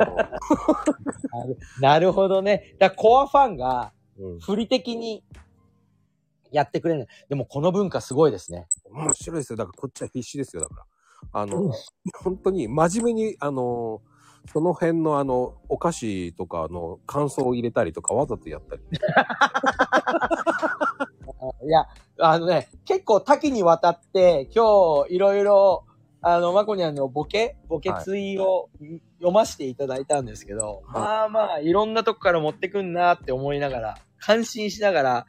[1.83, 2.77] なるほどね。
[2.79, 5.25] だコアファンが、うん、振り的に
[6.55, 7.09] やってくれる。
[7.29, 8.69] でもこの文化すごいですね。
[8.91, 9.57] 面白いですよ。
[9.57, 10.85] だからこっちは必死ですよ、だから。
[11.33, 11.73] あの、うん
[12.23, 14.03] 本当に真面目に、あの、
[14.53, 18.83] その辺のあの、お菓子とかの感想を入れたりとかわざとやったり。
[21.67, 21.87] いや、
[22.19, 25.85] あのね、結構多岐にわたって、今日いろいろ、
[26.21, 28.71] あの、まこにゃんのボケ、ボケツイを
[29.19, 35.27] 読ませていただいたんですけど、はいまあまあ、いろんなとこから持ってくんなって思いながら、感心しながら、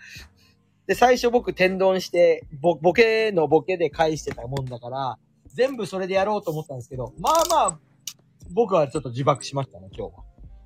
[0.88, 5.18] で、最初僕天丼して、ボボケのボケで返してたもんだから、
[5.48, 7.80] 全部それでやろうと思ったんですけど、まあまあ、
[8.52, 10.24] 僕はちょっと自爆しましたね、今日は。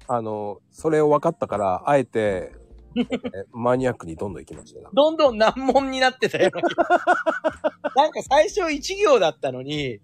[0.08, 2.52] あの、それを分かったから、あえて、
[2.96, 4.90] え マニアックにどんどん行きましたよ。
[4.94, 6.50] どんどん難問になってたよ。
[7.96, 10.00] なんか最初1行だったのに、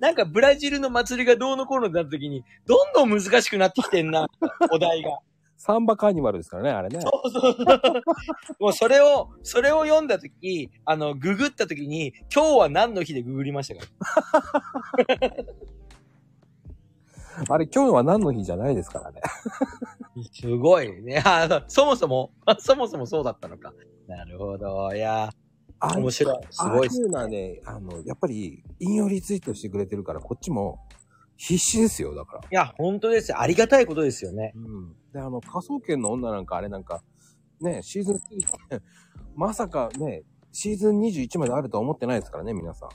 [0.00, 4.28] なんかブラジルの祭りがどうのこうのになった時に、どんどん難しくなってきてんな、
[4.70, 5.18] お題が。
[5.56, 7.00] サンバカーニバルですからね、あれね。
[7.00, 7.70] そうそうそう。
[8.60, 14.62] もうそれを、それを読んだ時、あの、ググった時に、今日は何の日でググりましたか？
[15.08, 15.30] ら。
[17.48, 19.20] あれ、今日は何の日じゃないですからね。
[20.32, 21.22] すごいね。
[21.24, 23.72] あの、そもそも、 そもそもそうだったのか。
[24.06, 24.94] なるほど。
[24.94, 25.30] いや、
[25.80, 26.38] あ面白い。
[26.50, 26.96] すごいっす。
[27.00, 30.85] ああいうのはね、あの、やっぱり、引用リツイートしてくれてるから、こっちも
[31.36, 32.40] 必死ですよ、だから。
[32.40, 33.40] いや、本当ですよ。
[33.40, 34.52] ありがたいことですよね。
[34.56, 34.96] うん。
[35.12, 37.02] で、あの、科捜研の女なんか、あれなんか、
[37.60, 38.80] ね、シーズン3、
[39.36, 40.22] まさかね、
[40.52, 42.88] シーズン21まであるとは思ってないですからね、皆さん。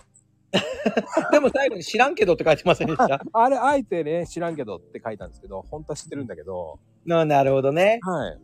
[1.32, 3.22] でも最後に知らんけどって書いてませんでした？
[3.34, 8.00] あれ、あえてね、知らんけどって書いたんですけど、本当は知ってるんだけど、ななるほどね。
[8.02, 8.40] はい。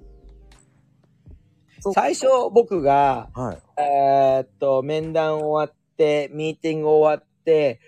[1.93, 3.81] 最初僕が、はい。
[3.81, 7.26] えーっと、面談終わって、ミーティング終わっ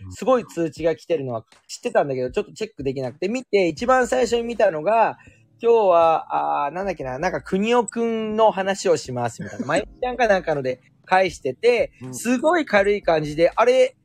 [0.10, 5.17] すごい通知が来てるのは知ってたんだけど、ちょっとチェックできなくて、見て、一番最初に見たのが、
[5.62, 9.65] 今日は、あーなんだっけな、なんか国尾くんの話をします、みたいな。
[9.67, 13.98] まゆみちゃんかなんかので返しててう、んすごい軽い感じで、あれ、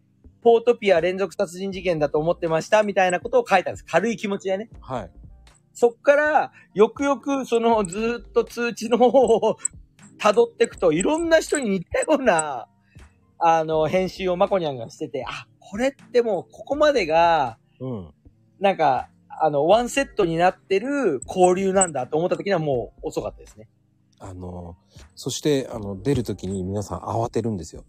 [0.43, 3.85] ポートピア連続殺人事件だと思ってました、みたいなことを書いたんです。
[3.85, 4.69] 軽い気持ちでね。
[4.81, 5.11] はい。
[5.73, 9.57] そっから、よくよく、その、ずーっと通知の方を
[10.21, 12.69] 辿っていくと、いろんな人に似たような、
[13.38, 18.11] あの、編集をまこにゃんがしてて、あ、これってもう、ここまでが、うん。
[18.61, 23.68] なんか、あの、ワンセットになってる交流なんだと思った時にはもう遅かったですね。
[24.20, 24.77] あの、
[25.14, 27.85] そして、あの、出るときに皆さん慌てるんですよ。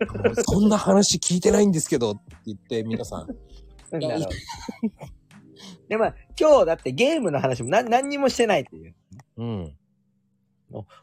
[0.00, 3.98] あのそんな話聞いてないんですけどって言って、皆さん。
[3.98, 4.28] なるほど
[5.88, 8.94] で、まあ、今日だってゲームの話も何何にもしてないっていう。
[9.38, 9.76] うん。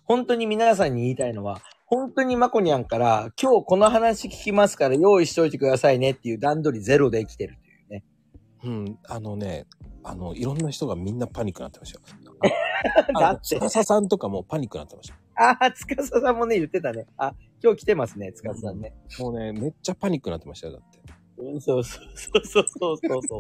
[0.04, 1.62] 本当に皆さんに言いたいのは、
[1.93, 8.03] 本当にまこにゃんから、今日この話聞きますから用意しといてくださいねっていう段取りゼロで生きてるというね。
[8.63, 8.99] うん。
[9.08, 9.67] あのね、
[10.03, 12.06] あの、いろんな人がみんなパニックになってましたよ。
[13.13, 15.15] あ だっての、司さんとかもパニックになってました。
[15.36, 17.06] ああ、つかささんもね、言ってたね。
[17.15, 18.95] あ、今日来てますね、つかささんね。
[19.19, 20.99] もうね、めっちゃパニックになってましたよ、だって。
[21.38, 23.39] うん、そうそうそうそうそうそうそう。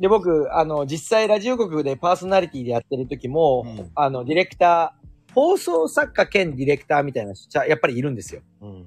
[0.00, 5.03] で、僕、あの、実際ラジオ局でパーソナリティでやってる時も、うんあの、ディレクター、
[5.34, 8.42] 放送作家兼ディレクターみたいな人、やっぱりいるんですよ。
[8.60, 8.86] うん。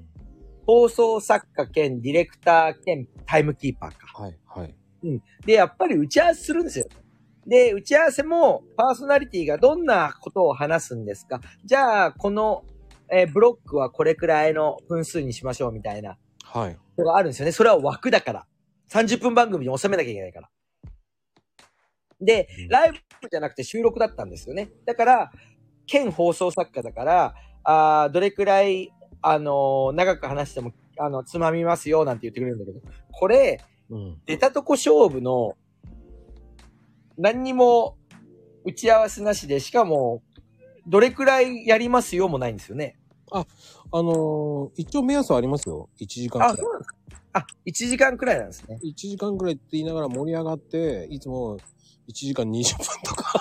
[0.66, 4.22] 放送作家兼ディレクター兼タイムキーパーか。
[4.22, 4.74] はい、はい。
[5.46, 6.86] で、やっぱり打ち合わせするんですよ。
[7.46, 12.64] で、打ち合わせもパーソナリティがどんなことを話すんですかじゃあ、この、
[13.10, 16.76] えーブロックはこれくらいの分数にしましょうみたいなはい。
[16.98, 17.52] のがあるんですよね。
[17.52, 18.46] それは枠だから。
[18.90, 20.50] 30分番組に収めなきゃいけないから。
[22.20, 22.98] でうん、ライブ
[23.30, 24.70] じゃなくて収録だったんですよね。
[24.84, 25.32] だから、
[25.88, 27.34] 県放送作家だから、
[27.64, 32.80] あーどれくらい、あのー長く話しても、あの、つまみますよ、なんて言ってくれるんだけど、
[33.10, 33.60] これ、
[33.90, 34.20] うん。
[34.26, 35.56] 出たとこ勝負の、
[37.16, 37.96] 何にも
[38.64, 40.22] 打ち合わせなしで、しかも、
[40.86, 42.96] どれくらいやりますよもないんですよね。
[43.30, 43.44] あ
[43.92, 45.88] のー一応目安はありますよ。
[46.00, 46.96] 1時間あ、くらいそうなんですか。
[47.32, 48.78] あ、1時間くらいなんですね。
[48.84, 51.58] 1時間くらいって言いながら盛り上がって、いつも
[52.08, 53.32] 1時間20分とか。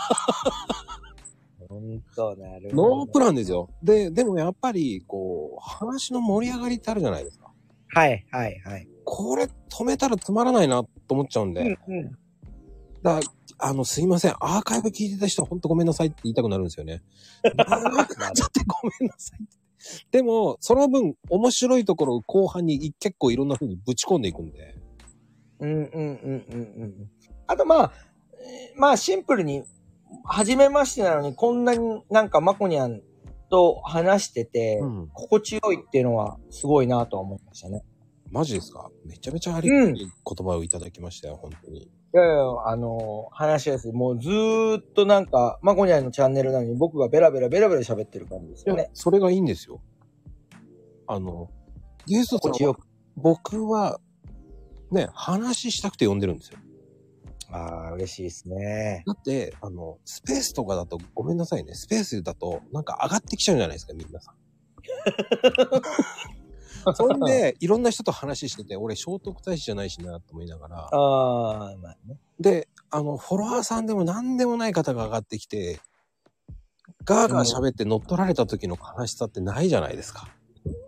[1.80, 3.70] ほんと、なるノープランですよ。
[3.84, 7.52] で、でもやっぱり、こう、話の盛り上がりってあるじゃないですか。
[7.90, 8.88] はい、はい、はい。
[9.06, 11.78] これ止めたらつまらないなと思っちゃうんで。
[11.88, 12.12] うん、うん。
[13.02, 13.20] だ
[13.60, 14.36] あの、すいません。
[14.40, 17.02] アーカイブ聞いてた人は本当ごめんなさいって言いたくなるんですよね。
[17.44, 19.58] 長くなっちゃってごめんなさいって。
[20.12, 24.76] でも、その分、面白いところを後半に結構いろんな風にぶち込んでいくんで。
[25.60, 27.12] うん、うん、うん、うん、うん。
[27.48, 27.94] あと、まあ、
[28.40, 29.64] えーまあ、シンプルに、
[30.26, 33.02] 初めましてなのに、こんなになんかマコニャン
[33.50, 35.10] と話してて、うん。
[35.14, 37.84] 心地よいっていうのは、すごいなとは思いましたね。
[38.30, 38.90] マジですか？
[39.06, 40.08] めちゃめちゃありがたい言
[40.46, 41.84] 葉をいただきましたよ、本当に。
[41.84, 42.34] いやいや、
[42.66, 43.94] あの話です。
[43.94, 48.90] もうずーっとなんか、マコニャンのチャンネルなのに僕がベラベラベラベラ喋ってる感じですよね。
[48.94, 49.82] それがいいんですよ。
[51.08, 51.50] あの、
[52.06, 52.76] ゲストさんは。
[53.16, 54.00] 僕は、
[54.92, 56.60] ね、話したくて呼んでるんですよ。
[57.52, 59.04] ああ、嬉しいですね。
[59.06, 61.76] だって、あの、スペースとかだと、ごめんなさいね。
[61.76, 64.36] スペースだと、なんか上がってきちゃうじゃないですか、みんなさん。
[66.96, 70.90] そんで、いろんな人と話してて、俺、聖徳太子じゃないしな、と思いながら。
[70.92, 72.20] ああ、まあね。
[72.40, 75.80] で、あの、フォロワーさんでも何でもない方が上がってきて、
[77.04, 80.30] ガーガー喋って乗っ取られた時の悲しさってないじゃないですか。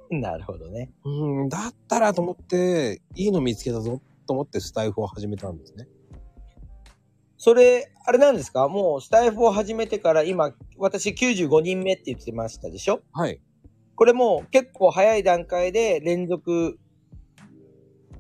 [0.10, 0.92] なるほどね。
[1.04, 5.88] うん、だったらと思って、いいの見つけたぞ、と思ってスタイフを始めたんですね。
[7.42, 8.68] それ、あれなんですか？
[8.68, 13.02] もうスタイフを始めてから今、私95人目って言ってましたでしょ？
[13.14, 13.40] はい。
[13.96, 16.78] これもう結構早い段階で連続、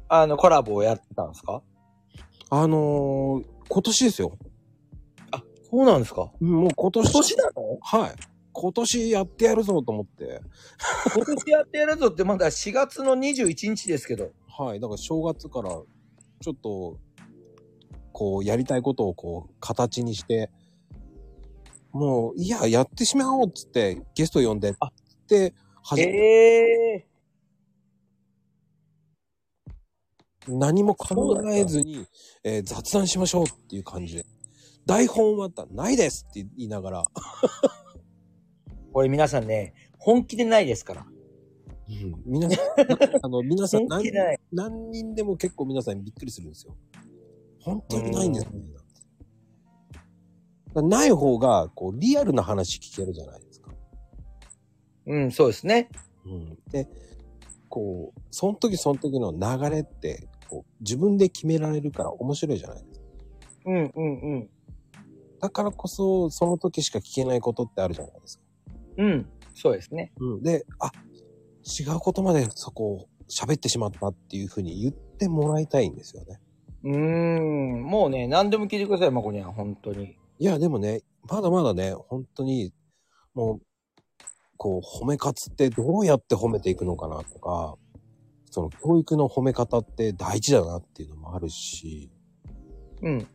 [0.07, 1.61] あの、コラボをやってたんですか？
[2.49, 4.38] あのー今年ですよ。
[5.70, 6.32] そうなんですか？
[6.39, 7.11] うんもう今年。
[7.11, 7.51] 今年なの？
[7.82, 8.15] はい。
[8.53, 10.41] 今年やってやるぞと思って。
[11.13, 14.32] 今年やってやるぞってまだ4月の21日ですけど。
[14.47, 14.80] はい。
[14.80, 16.97] だから正月から、ちょっと、
[18.20, 20.51] こう、やりたいことをこう、形にして、
[21.93, 24.91] もう、いや、やってしまおうっつって、ゲスト呼んで、あ
[25.30, 27.07] で、はじええ
[30.49, 32.05] 何も考えずに、
[32.43, 34.26] えー雑談しましょうっていう感じで。
[34.86, 37.05] 台本はないですって言いながら、
[38.91, 41.07] これ皆さんね、本気でないですから。
[41.88, 42.59] うん、皆さん、
[43.24, 44.11] あの、皆さん何。
[44.51, 46.76] 何人でも結構皆さんびっくりするんですよ。
[47.62, 48.51] 本当にないんですね。
[50.68, 53.72] だからない方が、こう、リアルな話聞けるじゃないですか。
[55.07, 55.89] うん、そうですね。
[56.26, 56.57] うん。
[56.72, 56.88] で、
[57.68, 63.05] こう、その時その時の流れって、こう、自分で決められるから面白いじゃないですか。
[63.66, 64.49] うん、うん、うん。
[65.41, 68.43] だからこそ、その時しか聞けないことってあるじゃないですか。
[68.97, 70.12] うん、そうですね。
[70.20, 70.43] うん。
[70.43, 70.91] で、あ、
[71.80, 76.39] 違うことまでそこを喋ってしまったっていうふうに言ってもらいたいんですよね。
[76.84, 80.17] うーん、もうね、何でも聞いてください、まこにゃん、本当に。
[80.38, 82.73] いや、でもね、まだまだね、本当に、
[83.34, 83.61] もう、
[84.57, 87.77] こう、褒め活ってどうやって褒めていくのかなとか、
[88.51, 92.09] その教育の褒め方って大事だなっていうのもあるし、
[93.01, 93.27] うん。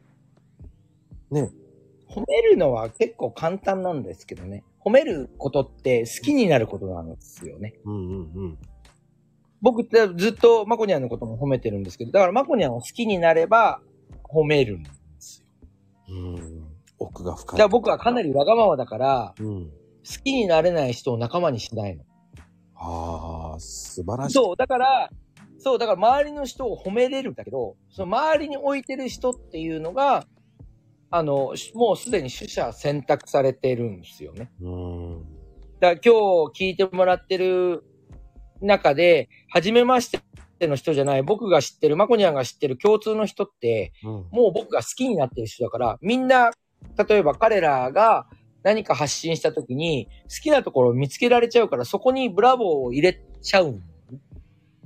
[1.30, 1.50] ね。
[2.08, 4.64] 褒めるのは結構簡単なんですけどね。
[4.84, 7.74] 褒めることって好きになることなんですよね。
[7.84, 8.58] うんうんうん。
[9.64, 13.80] 僕ってずっとマコニャンのことも褒めてるんですけど、だからマコニャンを好きになれば
[14.22, 15.46] 褒めるんですよ。
[16.10, 16.66] うん。
[16.98, 17.56] 奥が深い。
[17.56, 19.70] だから僕はかなりわがままだから、うん。
[19.70, 19.72] 好
[20.22, 22.04] きになれない人を仲間にしないの。
[22.74, 24.34] ああ、素晴らしい。
[24.34, 25.08] そう、だから、
[25.56, 30.26] そう、だから周りの人を褒めれるんだけど、その周りに置いてる人っていうのが、
[31.10, 34.52] あの、しもうすでに取捨選択されてるんですよね。
[34.60, 35.22] うん。
[35.80, 37.82] だから今日聞いてもらってる
[38.64, 40.10] 中で、初めまし
[40.58, 44.10] ての人じゃない、僕が知ってる、マコニャンが知ってる共通の人って、うん。
[44.10, 46.50] もう僕が好きになってる人だから、みんな、
[47.08, 48.26] 例えば彼らが
[48.62, 53.82] 何か発信した時に、好きなところを見つけられちゃうから、そこにブラボーを入れちゃうん。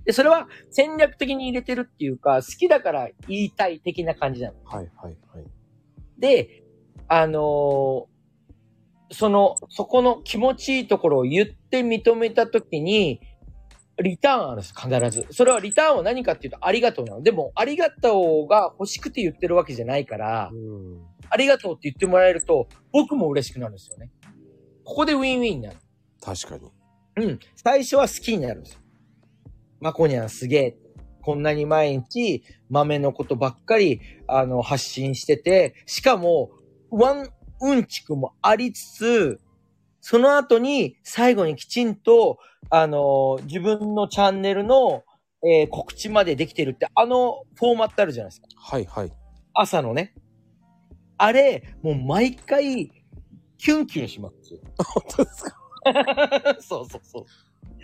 [0.05, 4.55] で、それは戦略的に入れてるっていうか、好きだから言いたい的な感じなの。
[4.65, 5.45] はいはいはい。
[6.19, 6.65] で、
[7.09, 8.19] あのー
[9.11, 13.21] その、そこの気持ちいいところを言って認めたときに、
[14.01, 15.27] リターンあるんです、必ず。
[15.31, 17.23] それはリターンは何かっていうと、ありがとうなの。
[17.23, 21.03] でも、ありがとうが欲しくて言ってるわけじゃないから、うん。
[21.31, 24.11] ありがとうって言ってもらえると、僕も嬉しくなるんですよね。
[24.85, 25.77] ここでウィンウィンになる。
[26.23, 26.71] 確かに。
[27.25, 27.39] うん。
[27.57, 28.81] 最初は好きになるんですよ。
[29.81, 30.77] マコニャンすげえ。
[31.23, 36.51] こんなに毎日豆のことばっかり、あの、発信してて、しかも、
[36.91, 37.29] ワン
[37.61, 39.41] うんちくもありつつ、
[40.01, 42.39] その後に最後にきちんと、
[42.71, 45.03] あの、自分のチャンネルの、
[45.45, 48.49] えー告知までできてるって、あのフォーマットあるじゃないですか。
[48.57, 49.13] はいはい。
[49.55, 50.15] 朝のね。
[51.17, 52.91] あれ、もう毎回、
[53.59, 54.61] キュンキュンしますよ。
[54.85, 55.57] 本当ですか？
[56.61, 57.27] そうそうそ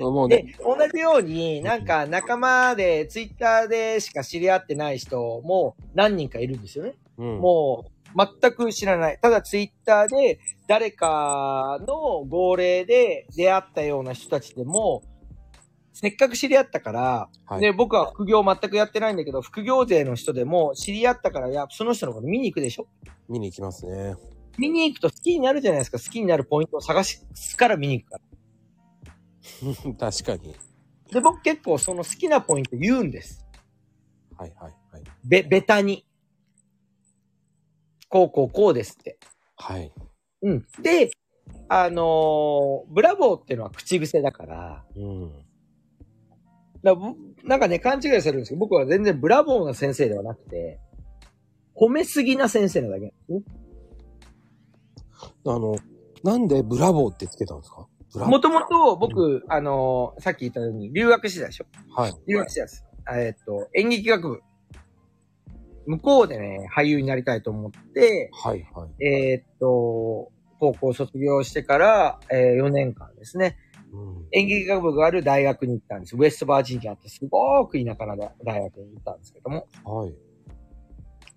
[0.01, 0.12] う。
[0.12, 6.95] もうね、で、同じように、なんか仲間で、ツイッターでしか知り合ってない人も何人かいるんですよね。
[7.19, 9.19] うん、もう、全く知らない。
[9.21, 10.39] ただツイッターで
[10.69, 15.03] 誰かの号令で出会ったような人たちでも、
[15.93, 22.89] せっかく知り合ったから、はいで、僕は副業全くやってないんだけど、副業勢の人でも知り合ったから、いや、その人のこと見に行くでしょ？
[23.29, 24.17] 見に行きますね。
[24.59, 25.99] 見に行くと好きになるじゃないですか。
[25.99, 28.19] 好きになるポイントを探すから見に行くか
[29.95, 29.95] ら。
[30.11, 30.55] 確かに。
[31.12, 33.47] で、僕結構その好きなポイント言うんです。
[34.37, 35.03] はいはいはい。
[35.25, 36.07] べ、ベタに。
[38.15, 39.19] こうこうこうですって。
[39.57, 39.93] はい。
[40.43, 40.65] うん。
[40.81, 41.11] で、
[41.69, 45.33] あのーブラボーっていうのは口癖だから、うん。
[47.43, 50.79] なんかね、勘違いされるんですけど、僕は全然ブラボーな先生ではなくて、
[51.75, 53.43] 褒めすぎな先生なだけなんですね。
[55.47, 55.75] あの、
[56.23, 57.89] なんでブラボーってつけたんですか？
[58.27, 62.01] もともと僕、あのーさっき言ったように留学してたでしょー。
[62.01, 62.15] はい。
[62.29, 62.85] 留学してたんです。
[63.12, 64.41] えっと、演劇学部。
[65.87, 69.05] 向こうでね、俳優になりたいと思って、はいはい。
[69.05, 73.57] えーっと、高校卒業してから、え4年間ですね、
[73.93, 74.26] うん。
[74.32, 76.16] 演劇学部がある大学に行ったんです。
[76.16, 79.66] ウェストバージニアってすごく田舎な大学に行ったんですけども。
[79.85, 80.14] はい。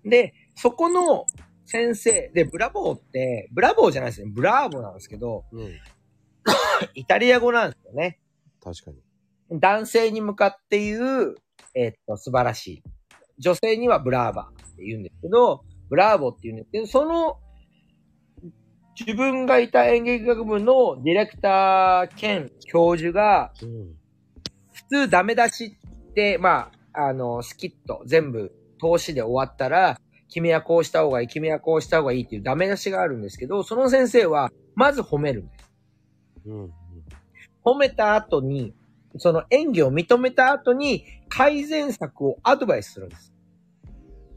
[0.08, 1.26] で、そこの
[1.66, 4.30] 先生、で、ブラボーって、ブラボーじゃないですね。
[4.34, 5.74] bravo なんですけど、うん。
[6.94, 8.18] イタリア語なんですよね。
[8.62, 9.60] 確かに。
[9.60, 11.36] 男性に向かって言う、
[11.74, 12.82] えーっと、素晴らしい。
[13.38, 17.38] 女性には brava って言うんですけど、 bravo って言うんですけど、その、
[18.98, 23.94] 自分がいた演劇学部のディレクター兼教授が、うん。
[24.72, 25.78] 普通ダメ出し
[26.10, 35.70] って、まあ、あの、スキット全部投資で終わったら、君はこうした方がいい、君はこうした方がいいっていうダメ出しがあるんですけど、その先生は、まず褒めるんです。
[36.46, 36.72] うん。
[37.64, 38.74] 褒めた後に、
[39.16, 41.04] その演技を認めた後に
[41.38, 43.32] 改善策をアドバイスするんです。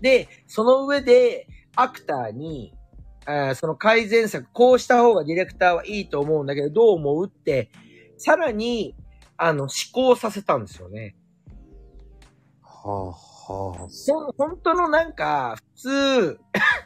[0.01, 2.75] で、その上でアクターに、
[3.25, 7.71] あーその改善策、こうした方がディレクターはいいと思うんだけど、どう思うって、
[8.17, 8.95] さらに、
[9.35, 11.15] あの、思考させたんですよね。
[12.61, 13.17] はあ、はあ。
[13.47, 16.39] ほん本当のなんか、普通、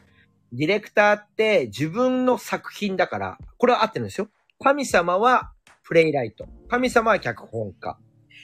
[0.53, 4.29] ディレクターって自分の作品だから、これは合ってるんですよ。
[4.61, 5.51] 神様は
[5.83, 6.47] プレイライト。
[6.69, 7.97] 神様は脚本家。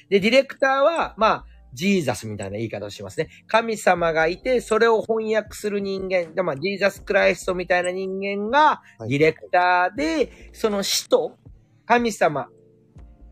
[0.10, 3.30] で、ディレクターは、まあ、ジーザスみたいな言い方をしますね。
[3.48, 11.38] 神様がいて、それを翻訳する人間、でまあ、ジーザス・クライストみたいな人間が、はいディレクターで、その使徒、
[11.86, 12.48] 神様、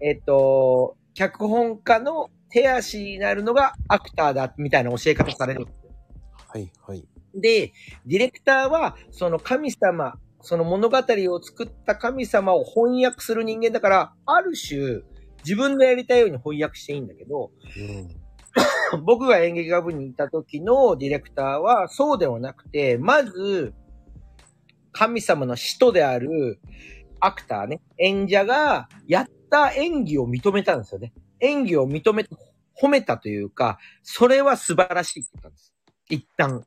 [0.01, 5.67] えっと、脚本家の手足になるのがアクターだ、みたいな教え方される。
[6.47, 7.05] はいはい。
[7.35, 7.73] で、
[8.05, 15.01] ディレクターは、その神様、その物語を作った神様を翻訳する人間だから、ある種、
[15.43, 18.18] 自分のやりたいように翻訳していいんだけど、うん。
[19.03, 23.73] 僕が演劇学部にいた時のディレクターは、そうではなくて、まず、
[24.91, 26.59] 神様の使徒である
[27.19, 31.13] アクターね、演者がやった演技を認めたんですよね。
[31.39, 32.25] 演技を認め、
[32.81, 35.73] 褒めたというか、それは素晴らしいって言ったんです。
[36.09, 36.65] 一旦。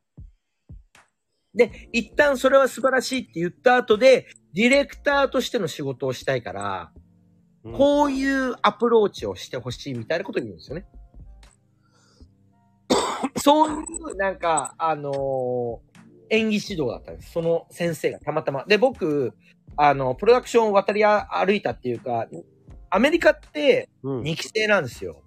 [1.54, 7.02] で、一旦それは素晴らしいって言った後で、ディレクターとしての仕事をしたいから、うん
[7.74, 10.84] こういうアプローチをしてほしいみたいなことを言うんですよね。
[13.36, 15.92] そういう、なんか、あのー
[16.32, 17.32] 演技指導だったんです。
[17.32, 18.64] その先生がたまたま。
[18.66, 19.34] で、僕、
[19.76, 22.26] あの、プロダクションを渡り歩いたっていうか、
[22.88, 24.22] アメリカってうん。
[24.22, 25.22] 2期生なんですよ。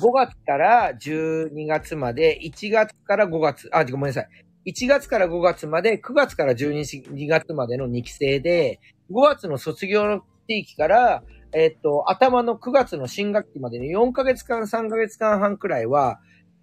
[0.00, 4.28] 5月から12月まで、1月から5月、あ、ごめんなさい。
[4.72, 8.80] 1月から5月まで、9月から12月までの2期生で、
[9.10, 11.22] 5月の卒業の地域から、
[11.52, 16.20] えっと、頭の9月の新学期までに4ヶ月間、3ヶ月間半くらいは、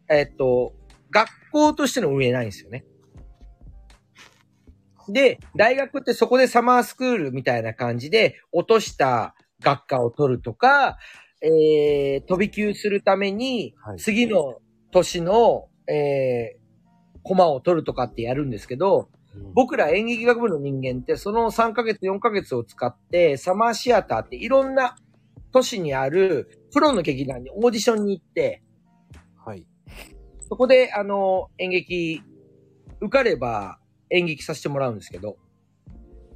[0.10, 0.74] えっと、
[1.12, 2.86] 学校としての運営ないんですよね。
[5.08, 10.98] で、大学ってそこでサマースクールみたいな感じで落とした学科を取るとか、
[11.42, 14.60] えー、飛び級するためにはい次の
[14.92, 24.96] 年の、えー、コマを取るとかってやるんですけど、うん僕ら演劇学部の人間ってその3ヶ月、4ヶ月を使ってサマーシアターっていろんな
[25.52, 28.64] 都市にあるプロの劇団にオーディションに行って、はい。
[30.50, 32.24] そこで、あの、演劇、
[33.00, 33.80] 受かれば
[34.10, 35.38] 演劇させてもらうんですけど、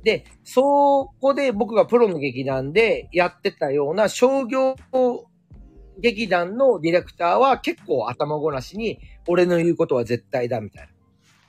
[0.04, 4.76] で、そこで僕がプロの劇団でやってたような商業
[6.00, 10.90] 劇団のディレクターは結構頭ごなしに、俺の言うことは絶対だみたい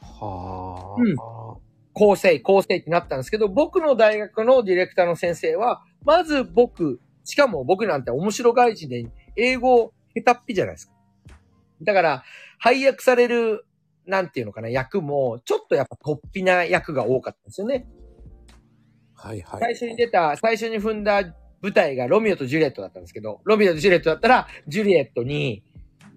[0.01, 0.09] な。
[0.09, 1.01] はあ。
[1.01, 1.65] うん
[1.97, 9.07] 構成、構成ってなったんですけど、僕の大学のディレクターの先生は、まず僕しかも僕なんて面白外人で
[9.37, 10.93] 英語下手っぴじゃないですか。
[11.83, 12.25] だから、
[12.65, 13.67] 配役される、
[14.07, 17.87] なんていうのかな、役も、ちょっとやっぱ突飛な役が多かったんですよね。
[19.13, 19.61] はいはい。
[19.61, 21.25] 最初に出た、最初に踏んだ
[21.61, 25.63] 舞台がロミオとジュリエットだったんですけど、ロミオとジュリエットだったら、ジュリエットに、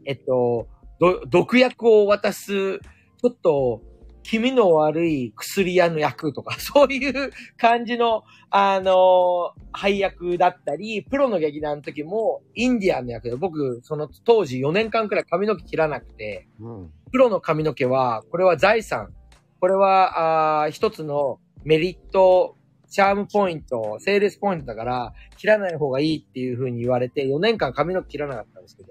[0.05, 0.69] えっと、
[1.01, 3.81] ど毒薬を渡す、ちょっと、
[4.27, 16.91] 気味の悪い薬屋の役とか、 そういう感じの、あの配役だったり、プロの劇団の時も、インディアンの役で、僕、その当時4年間くらい髪の毛切らなくて、うん。
[17.09, 19.13] プロの髪の毛は、これは財産。
[19.61, 22.57] これは、あー一つのメリット、
[22.89, 28.89] チャームポイント、セールスポイントだから、切らない方がいいっていう風に言われて、4年間髪の毛切らなかったんですけど、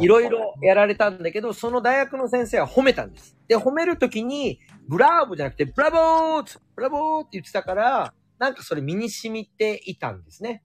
[0.00, 3.36] いろいろやられたんだけど、その大学の先生は褒めたんです。
[3.48, 10.62] で、褒めるときに、ブラーボじゃなくて、ブラボーブラボーって言ってたから、なんかそれ身に染みていたんですね。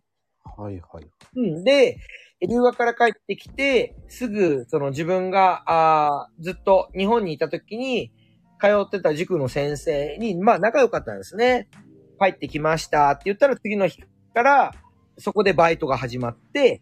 [0.57, 1.07] はいはい。
[1.36, 1.63] うん。
[1.63, 1.97] で、
[2.47, 8.11] 留学から帰ってきて、すぐ、その自分が、あーずっと日本にいた時に、
[8.59, 11.68] 通ってた塾の先生に、まあ仲良かったんですね。
[12.20, 14.01] 帰ってきましたって言ったら次の日
[14.34, 14.74] から、
[15.18, 16.82] そこでバイトが始まって、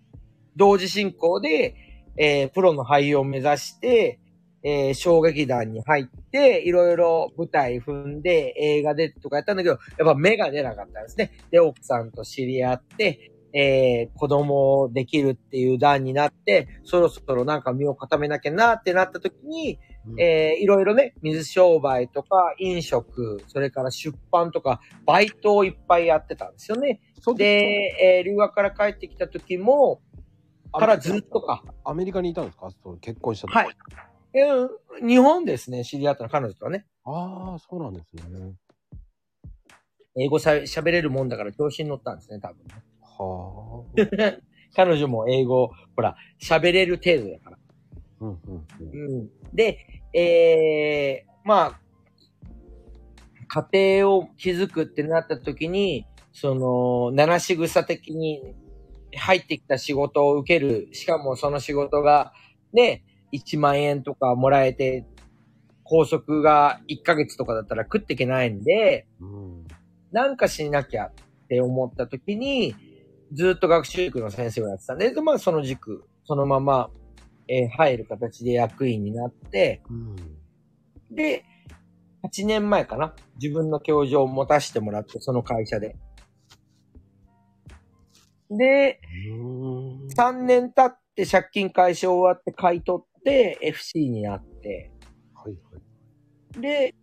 [0.55, 1.75] 同時進行で、
[2.17, 4.19] えープロの俳優を目指して、
[4.63, 11.31] えー小劇団に入って、いろいろ舞台踏んで、映画でとかやったんだけど、やっぱ目が出なかったんですね。
[11.51, 27.01] で、奥さんと知り合って、えー子供できるっていう段になって、そろそろなんか身を固めなきゃなってなった時に、うんえーいろいろね、水商売とか飲食、それから出版とか、バイトをいっぱいやってたんですよね。
[27.37, 27.45] で、
[28.01, 30.01] えー留学から帰ってきた時も、
[30.79, 31.63] からずっとか。
[31.83, 32.69] アメリカにいたんですか？
[32.83, 33.67] そう結婚した時はい。
[34.33, 34.69] えー
[35.05, 36.85] 日本ですね、知り合ったの、彼女とはね。
[37.03, 38.53] ああ、そうなんですね。
[40.17, 42.73] 英語しゃ喋れるもんだから調子に乗ったんですね、多分ね。
[43.01, 43.83] は
[44.31, 44.39] あ。
[44.75, 47.57] 彼女も英語、ほら、喋れる程度だから。
[48.21, 49.19] うんうんうん。
[49.19, 49.29] うん。
[49.53, 49.79] で、
[50.13, 51.79] えー、まあ、
[53.47, 58.55] 家庭を築くってなった時に、その、七仕草的に
[59.15, 60.89] 入ってきた仕事を受ける。
[60.93, 62.33] しかもその仕事が、
[62.73, 63.03] ね、
[63.33, 65.05] 1万円とかもらえて、
[65.83, 69.67] 拘束が1ヶ月とかだったら食っていけないんで、うん。
[70.11, 71.13] なんかしなきゃっ
[71.47, 72.75] て思った時に、
[73.33, 76.89] ずっと学習塾の先生をやってたんで、でまあその塾、そのまま、
[77.47, 80.15] えー入る形で役員になって、うん。
[81.15, 81.45] で、
[82.23, 85.95] 8年前かな自分の教場を持たせてもらって、その会社で。
[88.49, 90.07] で、うん。
[90.07, 94.91] 3年経って借金解消終わって買い取って FC になって、
[95.33, 95.79] はいは
[96.57, 96.61] い。
[96.61, 96.95] で、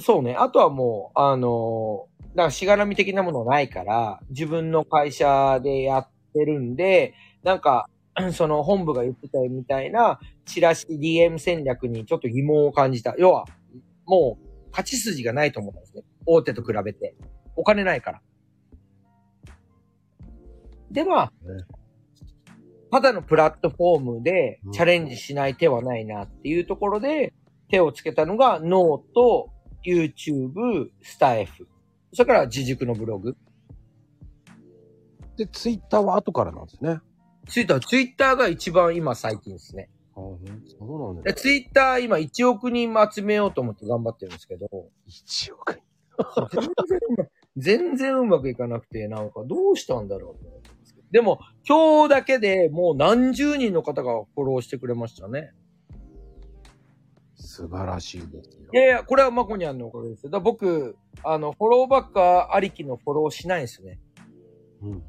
[0.00, 0.36] そうね。
[0.36, 7.88] あとはもう、あのーだからしがらみ的なものないから、自分の会社でやってるんで、なんか、
[8.32, 13.14] その本部が言ってたみたいな、チラシ DM 戦略にちょっと疑問を感じた。
[13.18, 13.44] 要は、
[14.04, 16.04] もう、勝ち筋がないと思ったんですね。
[16.26, 17.16] 大手と比べて。
[17.56, 18.22] お金ないから。
[20.90, 21.64] で、まあね、
[22.90, 27.34] ただのプラットフォームでうんチャレンジしない手はないなっていうところで、
[27.68, 29.50] 手をつけたのが、 note、
[29.84, 31.68] YouTube、スタイフ。
[32.12, 33.36] それから自塾のブログ。
[35.36, 37.00] で、ツイッターは後からなんですね。
[37.48, 39.90] ツイッター、ツイッターが一番今最近ですね。
[40.16, 40.22] ああ、
[40.78, 41.42] そうなんでです。
[41.42, 44.68] ツイッター今1億人も集めようと思って頑張ってるんですけど、
[45.06, 45.80] 一億。
[46.50, 46.60] 全
[47.16, 50.57] 然、全然うまくいかなくて、なんかどうしたんだろう。
[51.10, 55.52] でも、今日だけでもう何十人の方がフォローしてくれましたね。
[57.34, 58.68] 素晴らしいですよ。
[58.72, 60.30] いやいや、これはマコニャンのおかげですよ。
[60.30, 63.98] だ僕、あの、フォローバックありきのフォローしないんですよね。
[64.82, 65.02] うんうんうん。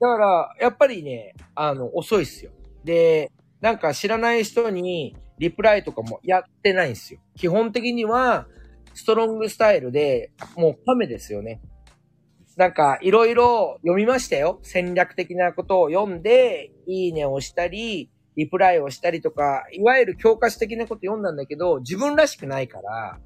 [0.00, 2.50] だから、やっぱりね、あの、遅いっすよ。
[2.84, 7.20] で、なんか知らない人にリプライとかもやってないんですよ。
[7.36, 8.46] 基本的には、
[8.94, 11.60] ストロングスタイルで、もうカメですよね。
[12.60, 14.58] なんか、いろいろ読みましたよ。
[14.62, 23.18] 戦略的なことを読んで、いいねをしたり、リプライをしたりとか、いわゆる教科書的なこと読んだんだけど、自分らしくないから、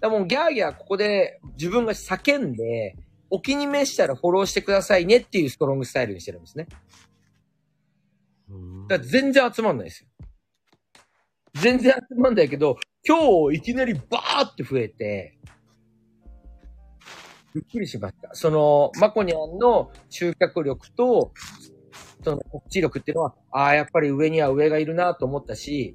[0.00, 2.96] だからもうギャーギャーここで自分が叫んで、
[3.28, 6.66] お気に召したらフォローしてくださいねっていうストロングスタイルにしてるんですね。
[8.48, 10.08] うんだから全然集まんないですよ。
[11.60, 15.38] 全然集まんないけど、今日いきなりバーって増えて、
[17.54, 18.30] びっくりしました。
[18.32, 21.32] その、マコニャンの集客力と、
[22.24, 25.94] その告知力っていうのは、ああ、やっぱり上には上がいるなと思ったし、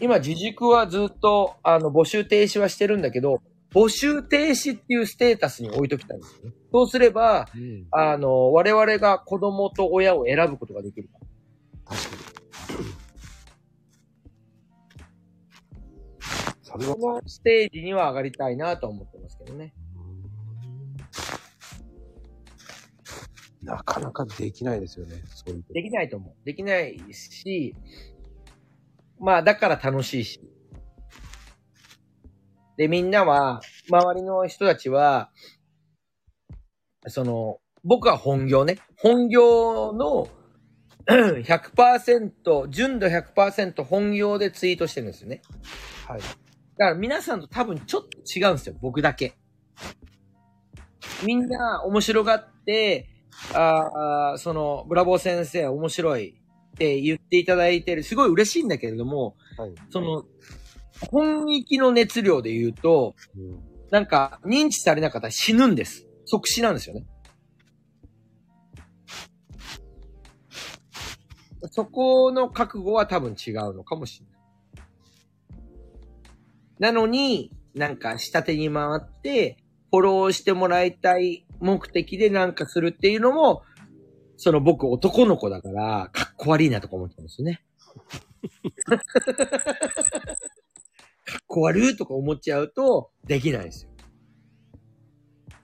[0.00, 3.40] 今、自塾はずっと、あの、募集停止はしてるんだけど、
[3.72, 6.56] 募集停止っていうステータスに置いときたいんですよね。
[6.72, 7.86] そうすれば、うん。
[7.90, 11.18] あの、我々が子供と親を選ぶことができるか
[11.88, 11.96] ら。
[11.96, 12.24] 確かに。
[16.62, 19.72] そのステージには上がりたいなと思ってますけどね。
[23.64, 25.22] なかなかできないですよね。
[25.34, 26.44] そういうことできないと思う。
[26.44, 27.74] できないし、
[29.18, 30.40] まあ、だから楽しいし。
[32.76, 35.30] で、みんなは、周りの人たちは、
[37.06, 38.78] その、僕は本業ね。
[38.96, 40.28] 本業の
[41.06, 45.42] うん100%、純度100%本業でツイートしてるんですよね。
[46.06, 46.20] はい。
[46.20, 46.34] だか
[46.90, 49.34] ら皆さんと多分ちょっと違うんですよ、僕だけ。
[51.24, 53.08] みんな面白がって、
[53.52, 56.30] あーその、ブラボー先生面白い
[56.74, 59.74] って言っていただいてる、すごい嬉しいんだけれども、はい。
[59.90, 60.24] その、
[61.10, 63.62] 本域の熱量で言うと、うん。
[63.90, 66.06] なんか認知されなかったら死ぬんです。
[66.24, 67.06] 即死なんですよね。
[71.70, 74.34] そこの覚悟は多分違うのかもしれない。
[76.78, 79.58] なのに、なんか下手に回って、
[79.90, 83.62] フォローしてもらいたい目的でなんかするっていうのも、
[84.36, 87.64] その僕男の子だから、かっこ悪いなとか思ってたんですよね。
[88.86, 89.00] かっ
[91.46, 93.90] こ悪いとか思っちゃうと、できないですよ。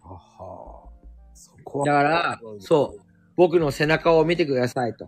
[0.01, 0.89] はは。
[1.35, 1.87] そこは。
[1.87, 3.01] だから、そう、
[3.37, 5.07] 僕の背中を見てくださいと。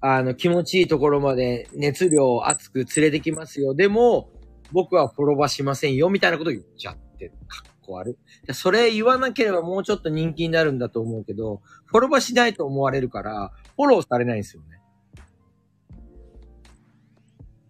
[0.00, 3.74] あの、気持ちいいところまで熱量を熱く連れてきますよ。
[3.74, 4.30] でも、
[4.70, 8.46] 僕はフォロバしませんよ、みたいなこと言っちゃって、かっこ悪い。
[8.46, 14.80] でそれ言わなければもうちょっと人気になるんだと思うけど、フォロバしないと思われるから、フォローされないんですよね。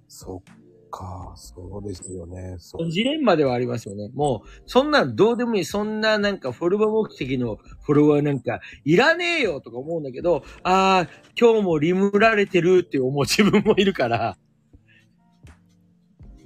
[0.09, 2.57] そっか、そうですよね。
[2.59, 2.91] そう。
[2.91, 4.11] ジレンマではありますよね。
[4.13, 5.65] もう、そんなのどうでもいい。
[5.65, 11.09] そんななんかフォロワー目的のフォロワーなんかいらねえよとか思うんだけど、ああ、
[11.41, 14.37] 今日もリムられてるって思う自分もいるから、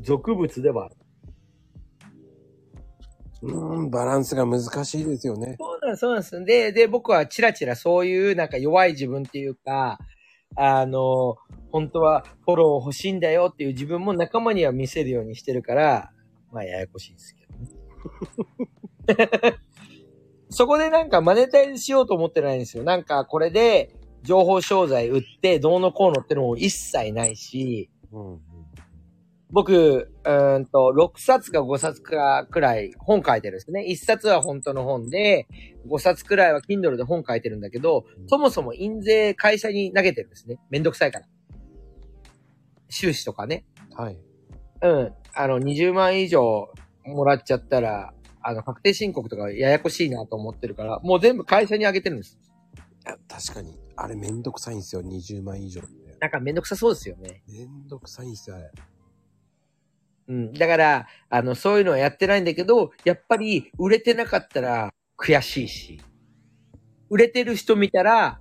[0.03, 0.97] 俗物ではある。
[3.45, 5.57] うーん、バランスが難しいですよね。
[5.59, 6.45] そうなんです、そうなんです。
[6.45, 9.99] で、で、僕はチラチラそういうなんか弱い自分っていうか、
[10.57, 11.36] あの、
[11.70, 16.11] 本当はフォロー欲しいんだよっていう自分も仲間には見せるようにしてるから、
[16.53, 17.68] まあややこしいですけどね。
[20.49, 22.84] そこでなんかマネタイズしようと思ってないんですよ。
[22.84, 23.90] なんかこれで
[24.22, 28.40] 情報商材売ってどうのこうのってのも一切ないし、うん。
[29.51, 33.86] 僕、うーんと、6冊か5冊かくらい本書いてるんですね。
[33.88, 35.47] 1冊は本当の本で、
[35.88, 40.59] 5冊くらいは Kindle で本書いてるんだけど、そもそも印税会社に投げてるんですね。
[40.70, 41.26] めんどくさいから。
[42.88, 43.64] 収支とかね。
[43.95, 44.18] はい。
[44.82, 45.12] うん。
[45.34, 46.68] あの、20万以上
[47.05, 52.38] もらっちゃったら、あの、確定申告とかややこしいなと思ってるから、もう全部会社にあげてるんです。
[53.07, 55.80] いや確かに、あれめんどくさいんですよ、20万以上。
[56.20, 57.42] なんかめんどくさそうですよね。
[57.49, 58.70] めんどくさいんですよ、あれ。
[60.29, 60.53] うん。
[60.53, 66.01] だから、あの、そういうのはやってないんだけど、やっぱり売れてなかったら悔しいし、
[67.11, 68.41] 売れてる人見たら、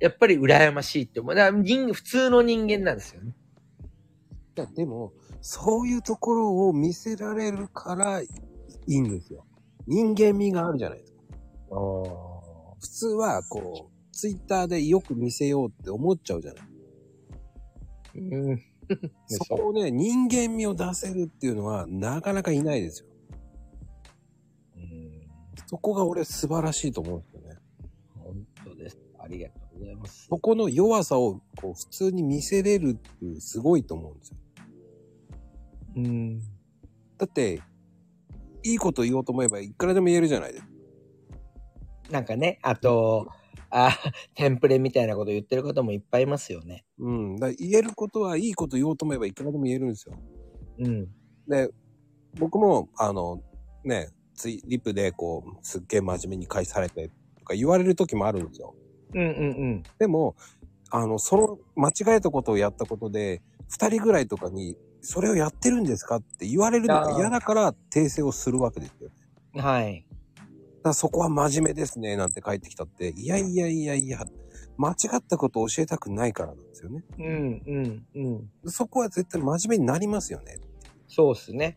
[0.00, 1.34] やっぱり羨ましいって思う。
[1.34, 3.34] だから人、普通の人間なんですよね。
[4.74, 8.26] でも、そういうところを見せられるからい
[8.88, 9.46] いんですよ。
[9.86, 11.18] 人間味があるじゃないですか。
[11.70, 16.64] 普通は、こう、ツイッターでよく見せようって思っちゃうじゃない。
[18.16, 18.62] うん。
[19.26, 23.10] そこをね、人間味を出せるっていうのは、なかなかいないですよ。
[25.66, 27.58] そこが俺素晴らしいと思うんですよね。
[28.16, 28.98] 本当です。
[29.20, 30.26] ありがとうございます。
[30.28, 34.36] そこの弱さを、こう、普通に見せれるっていう、すごいと思うんですよ。
[35.96, 36.40] うん。
[36.40, 37.62] だって、
[38.64, 40.70] いいこと言おうと思えば、いくらでも言えるじゃないですか。
[42.10, 43.28] なんかね、あと、
[43.70, 43.96] あ、
[44.34, 46.84] テンプレみたいなこと言ってる方もいっぱいいますよね。
[46.98, 47.36] うん。
[47.36, 50.18] だ言えることはいいこと言おうと思えばいくらでも言えるんですよ。
[50.78, 51.08] うん。
[51.48, 51.70] で、
[52.38, 53.42] 僕も、あの、
[53.84, 58.74] ね、ツイリプでこう、すっげえ真面目に返されてとか言われる時もあるんですよ。
[59.14, 59.30] うんうんう
[59.76, 59.82] ん。
[59.98, 60.34] でも、
[60.90, 69.10] あの、その間違えたことをやったことで、二人ぐらいとかに、それをやってるんですかって言われるのが嫌だから訂正をするわけですよ。
[69.54, 70.06] だかはい。
[70.84, 74.24] らそこは真面目ですね、なんて帰ってきたって、いやいやいやいや、
[74.76, 77.04] 間違ったことを教えたくないからなんですよね。
[77.18, 78.70] うんうんうん。
[78.70, 80.58] そこは絶対真面目になりますよね。
[81.06, 81.76] そうっすね。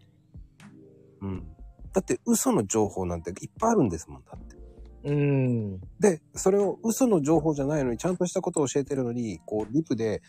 [1.21, 1.47] うん。
[1.91, 4.63] だって嘘の情報なんていっぱいあるんですもん、だって。
[5.05, 5.79] うん。
[5.99, 10.21] で、で、それを嘘の情報じゃないのに、ちゃんとしたことを教えてるのに、こう、リプで、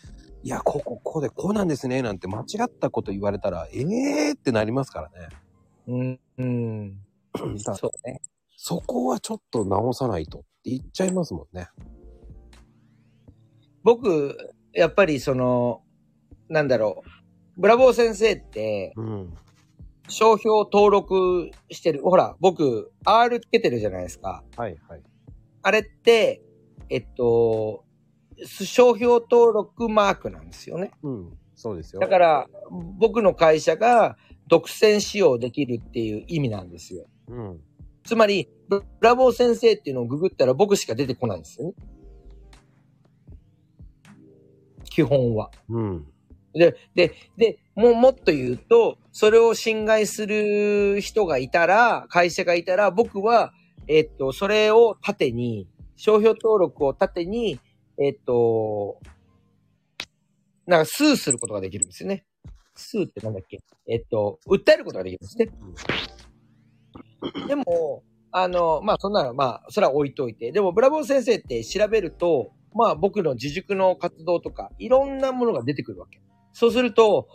[0.42, 5.28] いや、ここ、こうで、こうなんですね、なんて間違ったこと言われたら、ええーってなりますからね。
[5.86, 6.20] うん。
[6.38, 6.98] うん。
[7.64, 8.20] だそうね。
[8.66, 11.68] そこはちょっと直さないとって言っちゃいますもんね。
[13.82, 14.34] 僕、
[14.72, 15.82] やっぱりその、
[16.48, 17.02] なんだろ
[17.58, 17.60] う。
[17.60, 19.34] ブラボー先生って、うん。
[20.08, 22.00] 商標登録してる。
[22.04, 24.42] ほら、僕、R つけてるじゃないですか。
[24.56, 25.02] はいはい。
[25.60, 26.40] あれって、
[26.88, 27.84] えっと、
[28.46, 30.90] 商標登録マークなんですよね。
[31.02, 31.38] うん。
[31.54, 32.00] そうですよ。
[32.00, 32.46] だから、
[32.98, 34.16] 僕の会社が
[34.48, 37.04] 独占使用できるっていう意味なんですよ。
[37.28, 37.60] うん。
[38.04, 41.74] つまり、ブラボー先生っていうのをググったら僕しか出てこないんですよね。
[44.84, 45.50] 基本は。
[45.68, 46.06] うん。
[46.52, 53.52] で、で、で、もうもっと言うと、それを侵害する人がいたら、会社がいたら、僕は、
[53.88, 57.58] えっと、それを盾に、商標登録を盾に、
[57.98, 59.00] えっと、
[60.66, 62.24] なんか、スーすることができるんですよね。
[62.76, 63.60] スーってなんだっけ？
[63.86, 65.48] えっと、訴えることができるんですね。
[67.48, 70.52] でも、あの、まあ、そんなの、まあ、それは置いといて。
[70.52, 76.20] でも、ブラボー先生って調べると、まあ、僕の自塾の活動とか、いろんなものが出てくるわけ。
[76.52, 77.28] そうすると、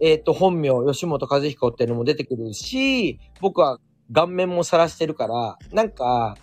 [0.00, 3.78] えっ、と、本名、吉本和彦っていうのも出てくるし、僕は
[4.12, 6.36] 顔面も晒してるから、なんか、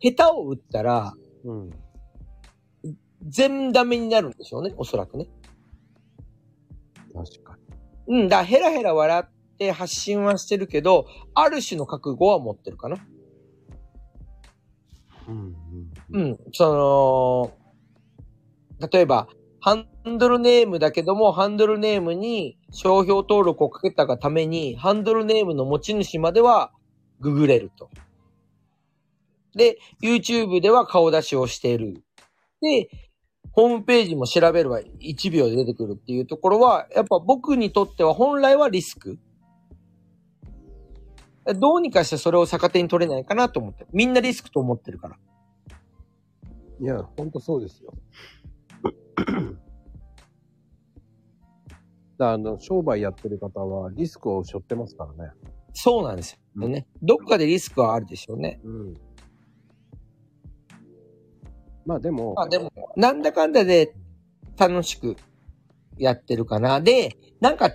[0.00, 1.70] 下手を打ったら、うん。
[3.26, 5.26] 全ダメになるんでしょうね、おそらくね。
[7.14, 7.58] 確か
[8.06, 12.96] うん、だヘラヘラ笑って発信はしてるけど、ある種の覚悟は持ってるかな。
[12.96, 13.02] に。
[15.28, 15.56] うん。
[16.10, 16.22] う。
[16.32, 17.52] ん、そ
[18.80, 19.28] の、例えば、
[19.60, 26.72] ハンドルネームだけども、ハンドルネームに商標登録をかけたがために、ハンドルネームの持ち主までは
[27.20, 27.90] ググれると。
[29.54, 32.04] で、YouTube では顔出しをしている。
[32.60, 32.88] で、
[33.52, 39.18] ホームページも調べれば1秒で出てくるっていうところは、やっぱ僕にとっては本来はリスク。
[41.54, 43.88] どうにかしてそれを逆手に取れないかなと思ってる。
[43.92, 45.16] みんなリスクと思ってるから。
[46.80, 47.92] いや、ほんとそうですよ。
[52.18, 55.32] だあの、商売やってる方はリスクを背負ってますからね。
[55.72, 56.86] そうなんですよね。
[57.02, 58.60] どっかでリスクはあるでしょうね。
[58.64, 58.94] うん。
[61.86, 63.94] まあでも、まあでも、なんだかんだで
[64.58, 65.16] 楽しく
[65.96, 66.80] やってるかな。
[66.80, 67.70] で、なんか、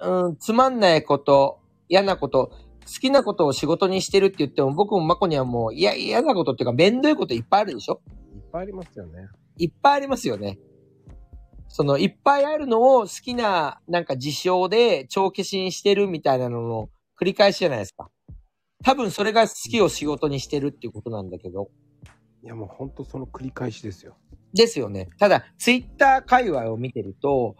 [0.00, 2.52] うん、つまんないこと、嫌なこと、
[2.86, 8.00] 好きなことを仕事にしてるって言っても、僕もマコにはもう、いや、嫌なことっていうか、めんどいこといっぱいあるでしょ？
[8.34, 9.28] いっぱいありますよね。
[9.58, 10.58] いっぱいありますよね。
[11.68, 18.10] その、いっぱいあるのを好きな、なんか事象で帳消しにしてるみたいなのの繰り返しじゃないですか。
[18.84, 21.70] 多分それが好きを仕事にしてるっていうことなんだけど。
[22.42, 24.16] いやもうほんとその繰り返しですよ。
[24.52, 25.08] ですよね。
[25.18, 27.56] ただ、ツイッター界隈を見てると、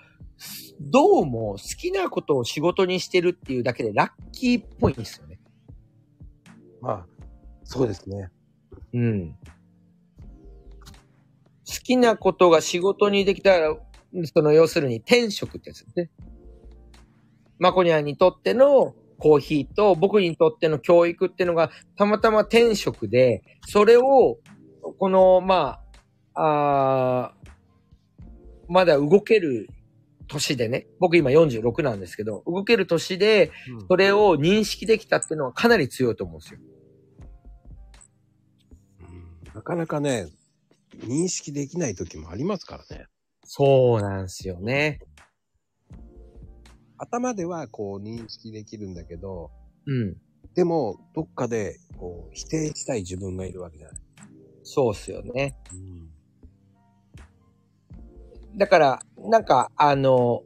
[0.80, 5.38] どうも好きなことを仕事にしてるっていうだけでラッキーっぽいんですよね。
[6.80, 7.06] まあ、
[7.64, 8.30] そうですね。
[8.94, 9.36] うん。
[11.66, 13.76] 好きなことが仕事にできたら、
[14.34, 16.10] その要するに転職ってやつですね。
[17.58, 24.38] マコニャンにとってのコーヒーと僕にとっての教育っていうのがたまたま転職で、それを、
[24.98, 25.80] この、ま
[26.34, 27.42] あ、あー
[28.68, 29.68] まだ動ける
[30.32, 33.52] 年でね、僕今46なんですけど、動ける年で、
[33.88, 36.60] それを認識できたっていうのはかなり強いと思うんですよ。
[39.00, 40.28] うんなかなかね、
[41.00, 43.06] 認識できない時もありますからね。
[43.44, 45.00] そうなんですよね。
[46.96, 49.50] 頭ではこう認識できるんだけど、
[49.86, 50.16] うん。
[50.54, 54.00] でも、どっかで、こう、否定したい自分がいるわけじゃない。
[54.62, 55.56] そうっすよね。
[55.72, 56.11] うん。
[58.56, 60.42] だから、なんか、あの、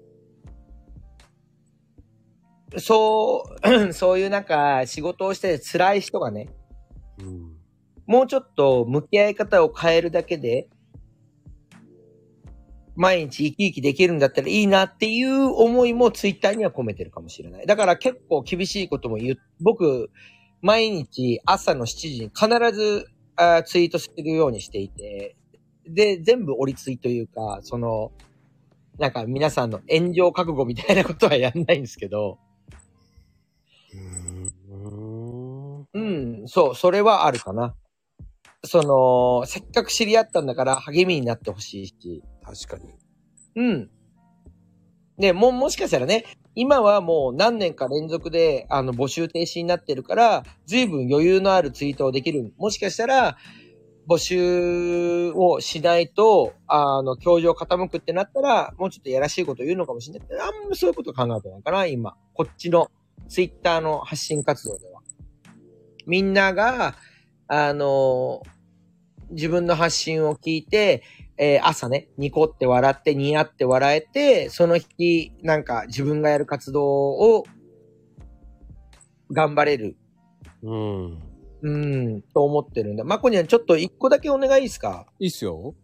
[2.78, 3.44] そ
[3.88, 6.48] う、 そういうなんか仕事をして辛い人がね、
[7.18, 7.56] うん。
[8.06, 10.68] もうちょっと向き合い方を変えるだけで、
[12.94, 17.66] 毎日生き生きできるんだったらいいなっていう思いもツイッターには込めてるかもしれない。
[17.66, 20.10] だから結構厳しいことも言う、僕、
[20.62, 25.36] 毎日朝の7時に必ずあーツイートするようにしていて、
[25.88, 28.12] で、全部折りツイというか、その、
[28.98, 32.38] なんか皆さんの炎上覚悟みたいなことはやんないんですけど、
[33.92, 35.86] うん。
[35.92, 36.00] う
[36.44, 37.74] ん、そう、それはあるかな。
[38.64, 42.94] その、せっかく知り合ったんだから励みになってほしいし、確かに。
[43.56, 43.90] うん。
[45.18, 46.24] で、も、もしかしたらね、
[46.54, 52.52] 今はもう何年か連続で、あの、募集停止になってるから、随分余裕のあるツイートをできる。
[52.58, 53.36] もしかしたら、
[54.08, 62.16] 募集をしないと、あの、教場傾くってなったら、もうちょっとやらしいこと言うのかもしれない、あんまそういうこと考えてないかな、今。
[62.34, 62.90] こっちの、
[63.28, 65.00] ツイッターの発信活動では。
[66.06, 66.94] みんなが、
[67.48, 68.42] あの
[69.30, 71.02] 自分の発信を聞いて、
[71.38, 77.44] えー朝ね、ニコって笑って、ニヤって笑えて、その日、なんか自分がやる活動を
[79.32, 79.96] 頑張れる、
[80.62, 81.22] うん。
[81.62, 83.04] うん、と思ってるんだ。
[83.04, 85.06] まこにはちょっと一個だけお願いいいですか？
[85.18, 85.74] いいっすよ。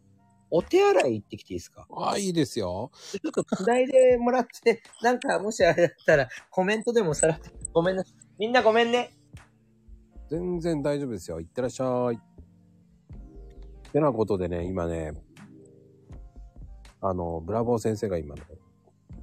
[0.51, 1.87] お手洗い行ってきていいですか？
[1.97, 2.91] あ、いいですよ。
[3.11, 8.05] ちょっと繋いでもらって、なんかもしあれだったらコメントでもさらって、ごめんな。
[8.39, 9.17] みんなごめんね。
[10.29, 11.41] 全然大丈夫ですよ。
[11.41, 12.19] いってらっしゃい。
[13.93, 15.13] てなことでね、今ね、
[17.01, 18.43] あの、ブラボー先生が今ね、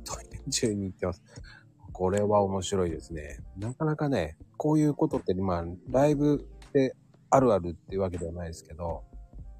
[0.03, 1.23] トイレ中に行ってます。
[1.99, 3.41] これは面白いですね。
[3.57, 6.95] なかなかね、こういうことって、まあ、ライブで
[7.29, 9.03] あるあるっていうわけではないですけど、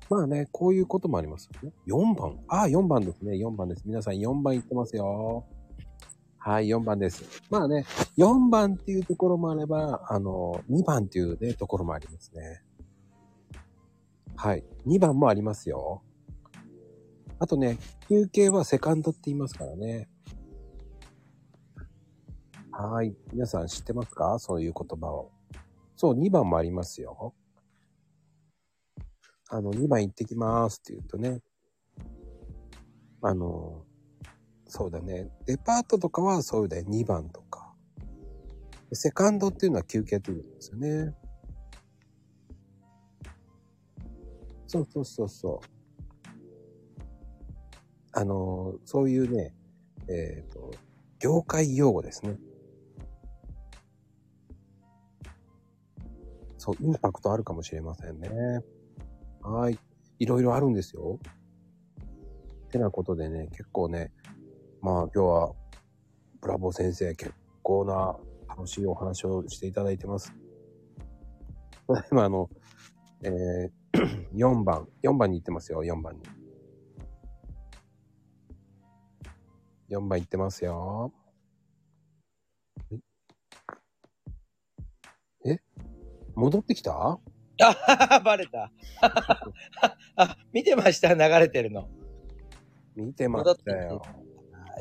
[0.10, 1.74] まあね、こういうこともありますよね。
[1.86, 2.40] 4番。
[2.48, 3.34] ああ、4番ですね。
[3.34, 3.84] 4番です。
[3.86, 5.44] 皆さん4番行ってますよ。
[6.38, 7.26] はい、4番です。
[7.50, 7.84] まあね、
[8.18, 12.64] 4番っていうところもあれば、あの、2番っていうね、ところもありますね。
[14.38, 14.64] はい。
[14.88, 16.04] 2番もありますよ。
[17.38, 17.78] あとね、
[18.08, 20.08] 休憩はセカンドって言いますからね。
[22.82, 23.13] はい。
[23.34, 24.39] 皆さん知ってますか？
[24.39, 25.32] そういう言葉を。
[25.97, 27.34] そう、2番もありますよ。
[29.49, 31.41] あの、2番行ってきますって言うとね。
[33.21, 33.84] あの、
[34.65, 35.30] そうだね。
[35.45, 36.86] デパートとかはそうだよ。
[36.88, 37.73] 2番とか。
[38.93, 41.13] セカンドっていうのは休憩っていうんですよね。
[44.67, 45.67] そうそうそうそう。
[48.13, 49.53] あの、そういうね、
[50.07, 50.71] えっ、と、
[51.19, 52.39] 業界用語ですね。
[56.60, 58.30] そう、インパクトあるかもしれませんね。
[59.41, 59.80] はい。
[60.20, 61.18] いろいろあるんですよ。
[62.70, 64.12] てなことでね、結構ね、
[64.82, 65.53] まあ今日は、
[66.41, 67.34] ブラボー先生、結
[67.64, 68.18] 構な
[68.49, 70.34] 楽しいお話をしていただいてます。
[71.88, 72.49] ただいまあの、
[73.24, 76.22] えー、 4番、4番に行ってますよ、4番に。
[79.89, 81.14] 4番行ってますよ。
[85.45, 85.57] え？
[86.40, 87.20] 戻ってきた？
[87.62, 88.72] あ、 バレた。
[90.16, 91.88] あ、見てました、流れてるの。
[92.96, 94.02] 見てましてたよ。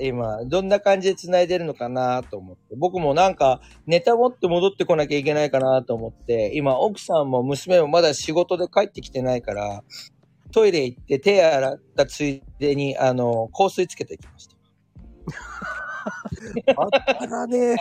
[0.01, 2.77] 今、どんな感じで繋いでるのかなと思って。
[2.77, 9.83] 僕もなんか、ネタ持って戻ってこなきゃいけないかなと思って、今、奥さんも娘もまだ仕事で帰ってきてないから、
[10.53, 14.57] トイレ行って手洗ったついでに、あの、香水つけてきました。
[16.77, 16.89] あっ
[17.19, 17.77] たらね。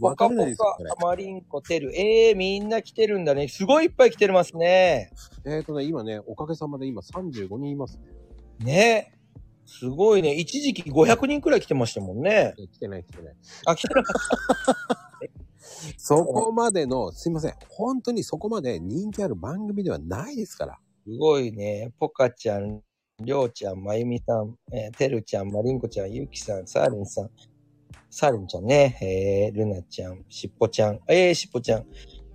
[0.00, 1.06] わかんないですよ、これカ、。
[1.06, 1.94] マリンコ、テル。
[1.94, 3.48] ええー、みんな来てるんだね。
[3.48, 5.10] すごいいっぱい来てますね。
[5.44, 7.98] えっ、とね、今ね、おかげさまで今35人います
[8.60, 8.64] ね。
[8.64, 9.14] ね
[9.66, 10.34] すごいね。
[10.34, 12.54] 一時期500人くらい来てましたもんね。
[12.58, 13.36] え来てない来てない。
[13.66, 15.28] あ、来てなかっ
[15.96, 17.54] そこまでの、すいません。
[17.68, 20.72] 本当にそこまで人気ある番組ではないですから。
[20.72, 20.80] た。
[21.04, 21.92] すごいね。
[21.98, 22.82] ポカちゃん、
[23.20, 27.30] りょうちゃん、まゆみさん、えーてるちゃん、まりんこちゃん、ゆきさん、さーりんさん、
[28.08, 31.86] さーりんちゃんね、えー、るなちゃん、しっぽちゃん、えー、しっぽちゃん、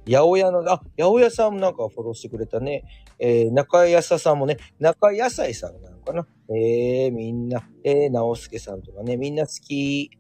[0.06, 2.84] やおやの、あ、やおやさんもなんかフォローしてくれたね。
[3.18, 6.28] えー、中やささんもね、中やさいさんなのかな。
[6.50, 10.12] えー、みんな、えー、なおすけさんとかね、みんな好き。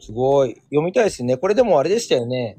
[0.00, 0.56] すごい。
[0.64, 1.38] 読みたいですね。
[1.38, 2.58] これでもあれでしたよね。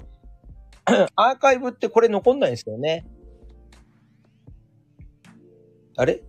[1.15, 3.05] アーカイブってこれ残んないんですよね。
[5.97, 6.23] あれ？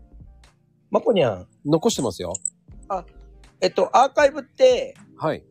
[0.90, 1.46] まこにゃん。
[1.64, 2.34] 残してますよ。
[3.60, 5.44] えっと、アーカイブって、はい。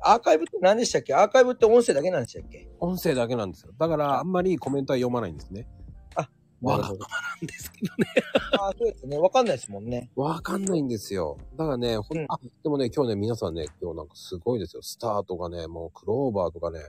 [0.00, 1.14] アーカイブって何でしたっけ？
[1.14, 2.68] アーカイブって音声だけなんでしたっけ？
[2.80, 3.72] 音声だけなんですよ。
[3.78, 5.68] だから、あんまりコメントは読まないんですね。
[6.16, 6.28] あ、
[6.62, 6.96] わがままな
[7.42, 8.06] んですけどね。
[8.58, 9.18] あそうですね。
[9.18, 10.10] わかんないですもんね。
[10.16, 11.36] わかんないんですよ。
[11.56, 14.82] だからね、ほんうんあ、でもね、今日ね、皆さんね、今日なんかすごいですよ。
[14.82, 16.80] スターとかね、もうクローバーとかね、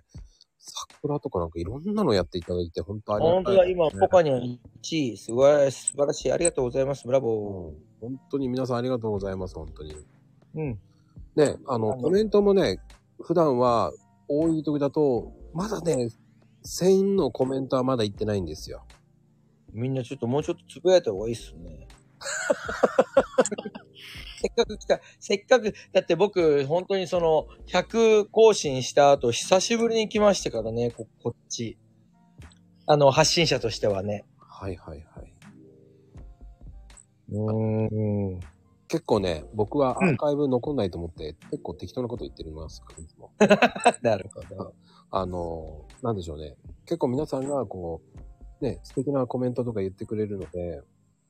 [0.70, 5.18] 桜とかなんかいろんなのやっていただいて、本当ありがたい本当だ、今、ポカには1位。
[5.18, 6.32] すごい、素晴らしい。
[6.32, 7.06] ありがとうございます。
[7.06, 9.92] ブラボうん本当に皆さんありがとうございます、本当に。
[9.92, 9.96] ー。
[10.56, 10.80] うん。
[11.36, 12.80] ね、あの、あのコメントもね、
[13.22, 13.92] 普段は
[14.28, 16.10] 多い時だと、まだね、
[16.66, 18.86] 1000のコメントはまだ行ってないんですよ。
[19.72, 21.88] みんなちょっともうちょっとつぶやいた方がいいっすね。
[24.40, 31.78] せっかく来た、せっかく、だって僕、本当にその、100更新した後、久しぶりに来ましたからね、こ、こっち。
[32.86, 34.26] あの、発信者としてはね。
[34.38, 35.34] はいはいはい。
[37.32, 38.40] うーん。
[38.88, 43.32] 結構ね、僕はアーカイブ残んないと思って、結構適当なこと言ってるますから、いつも。
[44.02, 44.74] なるほど。
[45.12, 46.56] あの、なんでしょうね。
[46.86, 48.02] 結構皆さんがこ
[48.62, 50.82] う、ね、素敵なコメントとか言ってくれるので、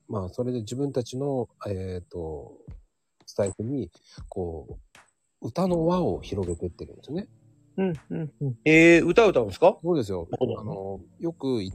[0.08, 2.52] まあ、それで自分たちの、えっ、と、
[3.30, 3.90] スタイフに、
[4.28, 4.78] こ
[5.42, 7.28] う、歌の輪を広げてってるんですよね。
[7.76, 8.58] うん、うん、うん。
[8.64, 9.78] えー、歌歌うんですか？
[9.82, 10.28] そうですよ。
[10.58, 11.72] あの、よくい、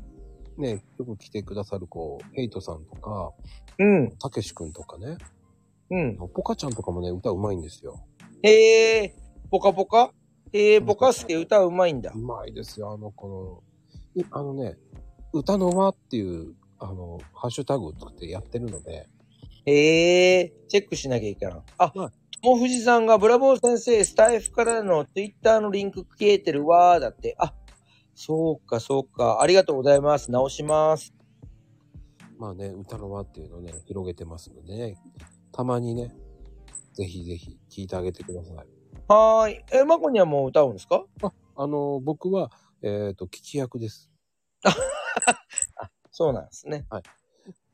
[0.57, 3.31] ね、よく来てくださる子、ヘイトさんとか、
[3.79, 5.17] うん、たけしくんとかね、
[5.89, 6.17] うん。
[6.17, 8.05] ポカちゃんとかもね、歌うまいんですよ。
[8.43, 10.11] へえー、ポカポカ？
[10.51, 12.19] へえー、ポカスケ歌うまいんだう。
[12.19, 13.63] まいですよ、あの、こ
[14.15, 14.77] の、いあのね、
[15.33, 19.07] 歌の輪っていう、あの、ハッシュタグを作ってやってるので、
[19.65, 21.61] へえー、チェックしなきゃいけない。
[21.77, 22.11] あ、はい
[22.43, 27.35] もふじさんがブラボー先生、スタイフからのツイッターのリンク消えてるわーだって。
[27.39, 27.55] あ、
[28.13, 29.41] そうか、そうか。
[29.41, 30.29] ありがとうございます。
[30.29, 31.11] 直します。
[32.37, 34.95] まあね、歌の輪っていうのをね、広げてますのでね、
[35.51, 36.15] たまにね、
[36.93, 38.55] ぜひぜひ聞いてあげてください。
[39.07, 39.63] はーい。
[39.71, 41.03] え、まこにはもう歌うんですか？
[41.55, 42.51] あの、僕は、
[42.83, 44.11] えっ、と、聞き役です。
[46.11, 46.85] そうなんですね。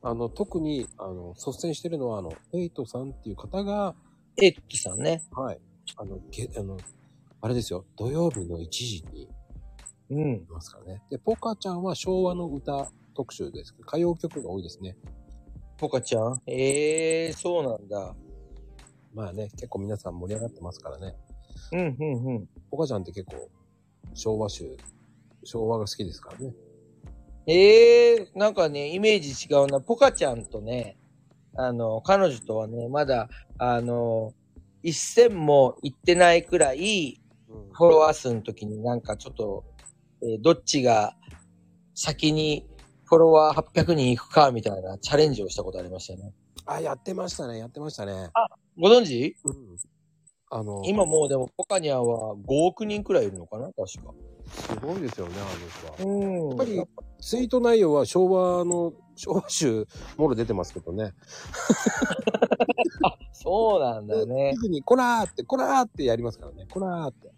[0.04, 3.96] あの、特に、あの、率先してるのは、あの、ヘイトさんっていう方が、
[4.42, 5.24] エッキさんね。
[5.32, 5.60] はい。
[5.98, 6.78] あの、げ、あの、
[7.42, 9.28] あれですよ、土曜日の1時に
[10.10, 10.34] うん。
[10.34, 11.02] いますからね。
[11.10, 14.98] で、ポカちゃんは昭和の歌特集ですけど、歌謡曲が多いですね。
[15.78, 16.42] ポカちゃん？
[16.48, 18.16] ええー、そうなんだ。
[19.14, 21.16] まあね、結構皆さん盛り上がってますからね。
[21.74, 22.50] うん、うん、うん。
[22.70, 23.50] ポカちゃんって結構、
[24.14, 24.78] 昭和集、
[25.44, 26.54] 昭和が好きですからね。
[27.48, 29.82] ええー、なんかね、イメージ違うな。
[29.82, 30.98] ポカちゃんとね、
[31.56, 34.34] あの、彼女とはね、まだ、あの、
[34.84, 37.22] 一戦も行ってないくらい、うん
[37.74, 39.66] フォロワー数の時になんかちょっと、
[40.22, 41.16] えーどっちが
[41.96, 42.68] 先に
[43.06, 46.34] フォロワー800人行くかみたいなチャレンジをしたことありましたね。
[46.66, 48.30] あ、やってましたね、やってましたね。
[48.80, 49.36] ご存知？
[49.44, 49.56] うん。
[50.50, 53.66] あの、今もうでもポカニャンは5億人くらいいるのかな？
[53.66, 54.14] 確か。
[54.48, 56.14] すごいですよね、あの人は。
[56.14, 56.50] うん。
[56.50, 56.84] やっぱり、
[57.22, 61.14] ツイート内容は昭和の、昭和集、もろ出てますけどね。
[63.32, 64.54] そうなんだね。
[64.56, 66.68] 特に、こらーって、こらーってやりますからね。
[66.70, 67.32] こらーって。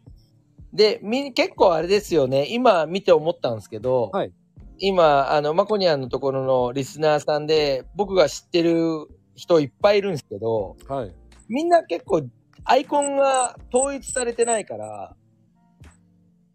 [0.73, 2.47] で、み、結構あれですよね。
[2.49, 4.33] 今見て思ったんですけど、はい
[4.79, 11.11] 今、あの、マコニャンのところのリスナーさんで、僕が知ってる人いっぱいいるんですけど、はい。
[11.47, 12.23] みんな結構
[12.65, 15.15] アイコンが統一されてないから、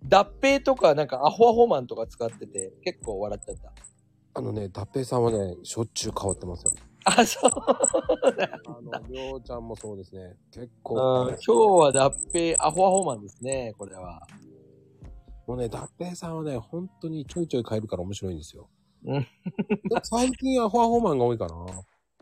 [0.05, 3.73] 脱平とかなんかアホアホマンとか使ってて結構笑っちゃった。
[4.35, 6.73] あのね、脱平さんはね、しょっちゅう変わってますよ。
[7.05, 7.51] あ、そう。
[7.51, 10.37] あの、りょうちゃんもそうですね。
[10.53, 14.23] 結うん構、今日は脱平アホアホマンですね、これは。
[15.47, 18.69] もうね、脱平さんはね、本当にちょいちょい変えるから面白いんですよ。
[19.05, 19.27] うん
[20.03, 21.55] 最近アホアホマンが多いかな。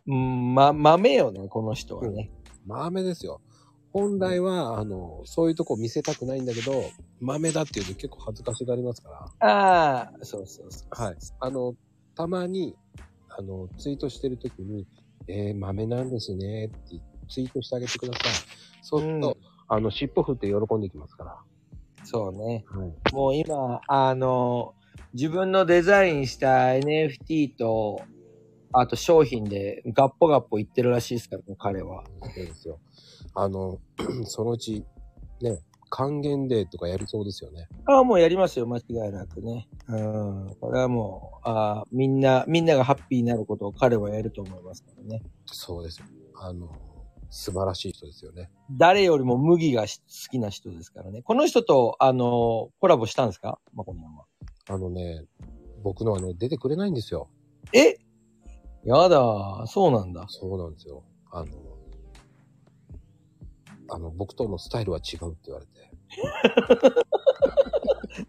[0.06, 2.30] うん、ま、豆よね、この人はね。
[2.64, 3.40] 豆ですよ。
[3.92, 9.08] 本来は、あの、そういうとこ見せたくないんだけど、豆だっていうと結構恥ずかしがりますか
[9.40, 9.48] ら。
[9.48, 10.88] ああ、そうそうそう。
[10.90, 11.16] はい。
[11.40, 11.74] あの、
[12.14, 12.76] たまに、
[13.28, 14.86] あの、ツイートしてるときに、
[15.28, 16.76] えー、豆なんですねって
[17.28, 18.32] ツイートしてあげてください。
[18.82, 21.36] そうすると、うんあの、尻尾振って喜んできますから。
[22.04, 22.64] そうね。
[22.68, 23.12] はい。
[23.12, 24.74] もう今、あの、
[25.12, 28.00] 自分のデザインした NFT と、
[28.72, 32.04] あと商品でガッポガッポ言ってるらしいですからね、彼は。
[32.22, 32.78] そうですよ。
[33.36, 33.78] あの、
[34.24, 34.84] そのうち、
[35.42, 35.60] ね、
[35.90, 37.68] 還元デーとかやりそうですよね。
[37.86, 39.68] ああ、もうやりますよ、間違いなくね。
[39.88, 40.56] うん。
[40.60, 45.22] これはもう、ああ、みんな、みんながハッピーになることを彼はやると思いますからね。
[45.46, 46.06] そうですよ。
[46.40, 46.70] あの、
[47.30, 48.50] 素晴らしい人ですよね。
[48.70, 51.22] 誰よりも麦がし好きな人ですからね。
[51.22, 53.58] この人と、あの、コラボしたんですか？
[53.74, 54.24] マコニャンは。
[54.68, 55.24] あのね、
[55.82, 57.28] 僕のはね、出てくれないんですよ。
[57.72, 57.96] え？
[58.84, 60.24] やだ、そうなんだ。
[60.28, 61.04] そうなんですよ。
[61.32, 61.46] あの、
[63.88, 65.72] あの、僕とのスタイルは違うって言われて。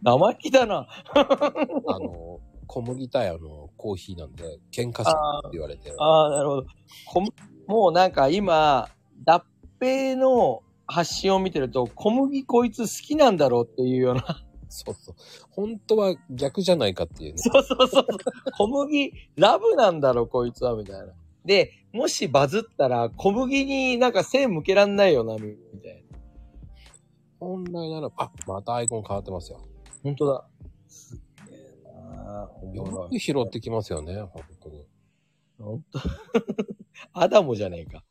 [0.02, 0.88] 生意気だな。
[1.14, 5.94] あの、小麦タイヤのコーヒーなんで、喧嘩しって言われて。
[5.98, 6.68] ああ、なるほど。
[7.08, 7.24] こ
[7.68, 8.90] もうなんか今、
[9.24, 9.44] 脱
[9.80, 14.44] 平の発信を見てると、小麦こいつ好きなんだろうっていうような。
[14.70, 15.16] そうそう。
[15.50, 17.38] 本当は逆じゃないかっていうね。
[17.38, 18.06] そうそうそう。
[18.58, 21.14] 小麦、ラブなんだろう、こいつは、みたいな。
[21.46, 26.20] で、もしバズったら、小麦になんか背向けらんないよな、みたいな。
[27.40, 29.68] 本来なら、あ、またアイコン変わってますよ。
[30.04, 30.48] 本当だ。
[30.88, 31.20] すっ
[31.50, 34.86] げえなおよく拾ってきますよね、本当に。
[35.58, 36.00] 本当
[37.14, 38.04] アダモじゃねえか。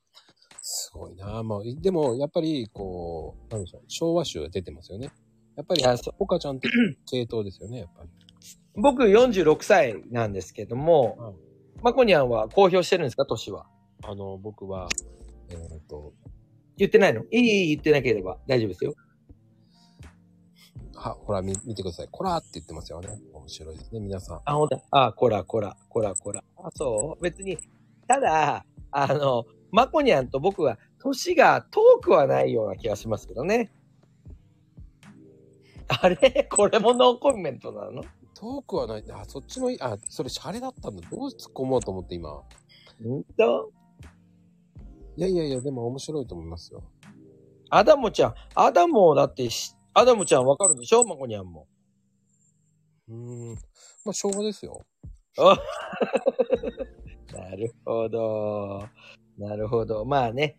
[0.60, 5.12] すごいなまあ、でも、やっぱり、こう、なんでしょう、昭和集が出てますよね。
[5.56, 6.68] やっぱりいやそ、ポカちゃんって
[7.08, 8.10] 系統ですよね、やっぱり。
[8.74, 11.34] 僕46歳なんですけども、はい
[11.82, 13.66] マコニャンは公表してるんですか年は？
[14.02, 14.88] あの、僕は、
[15.48, 16.12] えっ、と、
[16.76, 17.22] 言ってないの？
[17.30, 18.94] いい言ってなければ大丈夫ですよ。
[20.94, 22.08] は、ほら、み、見てください。
[22.10, 23.08] こらって言ってますよね。
[23.32, 24.40] 面白いですね、皆さん。
[24.44, 24.80] あ、ほんと？
[24.90, 26.44] あ、こら、こら、こら、こら。
[26.58, 27.22] あ、そう？
[27.22, 27.58] 別に、
[28.06, 33.70] ただ、あの、マコニャンと僕は、年が遠くはないような気がしますけどね。
[35.88, 36.48] あれ？
[36.50, 38.02] これもノーコメントなの？
[38.34, 39.04] トークはない。
[39.12, 39.80] あ、そっちもいい。
[39.80, 41.08] あ、それシャレだったんだ。
[41.10, 42.30] どう突っ込もうと思って今。
[42.30, 43.70] ほんと？
[45.16, 46.82] いやいやいや、でも面白いと思いますよ。
[47.70, 48.34] アダモちゃん。
[48.54, 51.04] アダモだってし、アダモちゃんわかるでしょ？
[51.04, 51.66] マコニャンも。
[53.08, 53.14] うー
[53.52, 53.54] ん。
[54.04, 54.84] まあ、昭和ですよ。
[57.32, 58.88] なるほど。
[59.38, 60.04] なるほど。
[60.04, 60.56] まあね。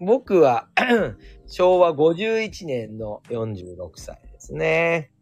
[0.00, 0.68] 僕は、
[1.46, 5.12] 昭和51年の46歳ですね。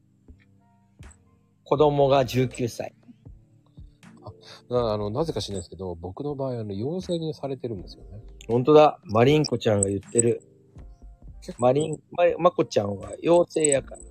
[1.65, 2.95] 子供が19歳。
[4.69, 8.21] なあの、なぜか知らないですけど、僕の場合、あの、陽性にされてるんですよね。
[8.47, 8.99] 本当だ。
[9.05, 10.43] マリンコちゃんが言ってる。
[11.59, 14.03] マリン、ママコちゃんは妖精やから。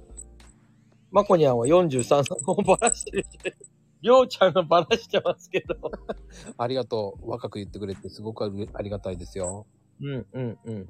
[1.12, 3.26] マコニャンは43歳をバラしてる。
[4.02, 5.76] りょうちゃんがバラしてますけど。
[6.58, 7.30] ありがとう。
[7.30, 9.66] 若く言ってくれて、すごくありありがたいですよ。
[10.02, 10.90] うんうんうん。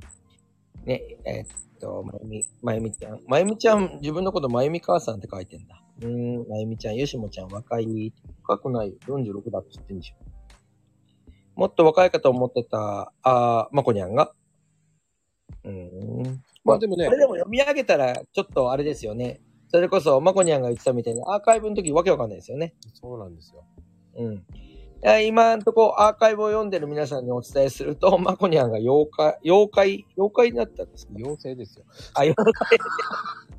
[0.86, 3.22] ね、えーっと、まゆみ、まゆみちゃん。
[3.28, 5.82] まゆみちゃん、自分のことまゆみ母さんって書いてんだ。
[6.02, 8.14] うーん、まゆみちゃん、よしもちゃん若い。
[8.48, 8.96] 若くないよ。
[9.08, 10.28] 46だって言ってんじゃん。
[11.56, 14.32] もっと若いかと思ってた、あー、まこにゃんが？
[15.64, 16.44] うーん。
[16.64, 19.42] まあでもねこれでも読み上げたら、ちょっとあれですよね。
[19.70, 22.74] それこそ、まこにゃんが言ってたみたいに、アーカイブの時わけわかんないですよね。
[22.94, 23.66] そうなんですよ。
[24.18, 24.46] うん。
[25.26, 31.14] 今んとこアーカイブを読んでる皆さんにお伝えすると、まこにゃんが妖怪、妖怪、妖怪になったんですか？
[31.16, 31.86] 陽性ですよ。
[32.14, 32.78] あ、妖怪、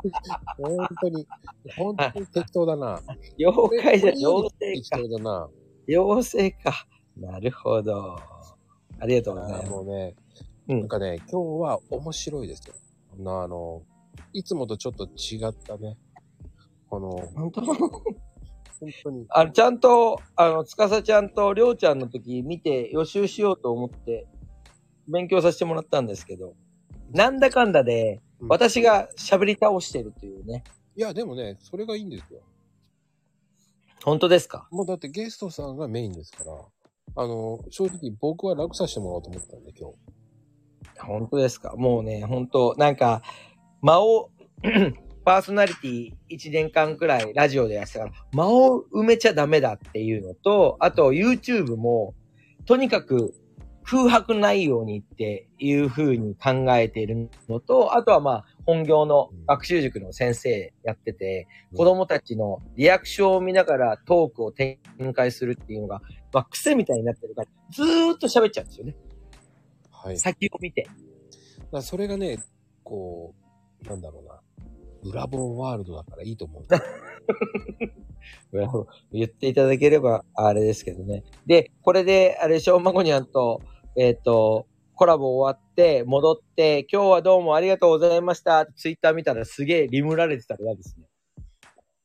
[0.58, 1.26] 本当に、
[1.76, 3.00] 本当に適当だな。
[3.38, 5.02] 妖怪じゃ、妖適精か。
[5.02, 5.48] 当だな。
[5.88, 6.86] 妖精か。
[7.16, 8.16] なるほど。
[9.00, 9.70] ありがとうございあます。
[9.70, 10.14] もうね、
[10.68, 12.74] うんなんかね、今日は面白いですよ。
[13.18, 13.82] なあの、
[14.32, 15.96] いつもとちょっと違ったね。
[16.88, 17.60] この、本当？
[18.80, 19.26] 本当に。
[19.30, 24.26] あの、ちゃんと、あの、つかさちゃんとりょうちゃんの時見て予習しようと思って、
[25.08, 26.54] 勉強させてもらったんですけど、
[27.12, 30.64] なんだかんだで、うん私が喋り倒してるというね。
[30.96, 32.40] いや、でもね、それがいいんですよ。
[34.04, 34.68] 本当ですか？
[34.70, 36.52] もうだってゲストさんがメインですから、
[37.16, 39.96] あの、正直僕は楽させてもらおうと思ったんで、今日。
[41.00, 41.74] 本当ですか？
[41.76, 43.22] もうね、本当なんか、
[43.82, 44.30] 間を、
[45.24, 52.14] パーソナリティ1年間くらいラジオでやってたから、間を埋めちゃダメだっていうのと、あと YouTube も、
[52.64, 53.34] とにかく
[53.90, 64.78] 空白ないようにっていう風に考えているのと、あとはまあ、本業の学習塾の先生やってて、子供たちのリアクションを見ながらトークを展
[65.14, 66.02] 開するっていうのが、
[66.34, 68.94] まあ、癖みたいになってるから、ずーっと喋っちゃうんですよね。
[69.90, 70.18] はい。
[70.18, 70.86] 先を見て。
[71.72, 72.44] らそれがね、
[72.84, 73.34] こ
[73.82, 74.40] う、なんだろうな。
[75.02, 76.82] ブラボーワールドだからいいと思う んだ。
[79.12, 81.24] 言っていただければ、あれですけどね。
[81.46, 83.62] で、これで、あれでしょ、まこにゃんと、
[83.98, 88.64] えっ、と、コラボ終わって、戻って、今日はどうもありがとうございました。
[88.66, 91.06] ツイッター見たらすげえリムられてたら嫌ですね。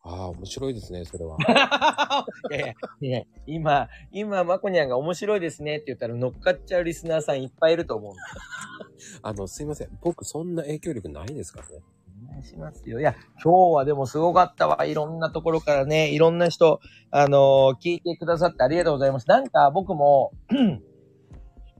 [0.01, 1.37] ああ、面白いですね、それは。
[2.51, 8.19] いやいや、今、今、まこにゃんが面白いですねって言ったら乗っかっちゃうリスナーさんいっぱいいると思うんで。
[9.21, 9.89] あの、すいません。
[10.01, 11.83] 僕そんな影響力ないですからね。
[12.27, 12.99] お願いしますよ。
[12.99, 14.83] いや、今日はでもすごかったわ。
[14.85, 16.79] いろんなところからね、いろんな人、
[17.11, 19.29] あのー聞いてくださってありがとうございます。
[19.29, 20.31] なんか僕も、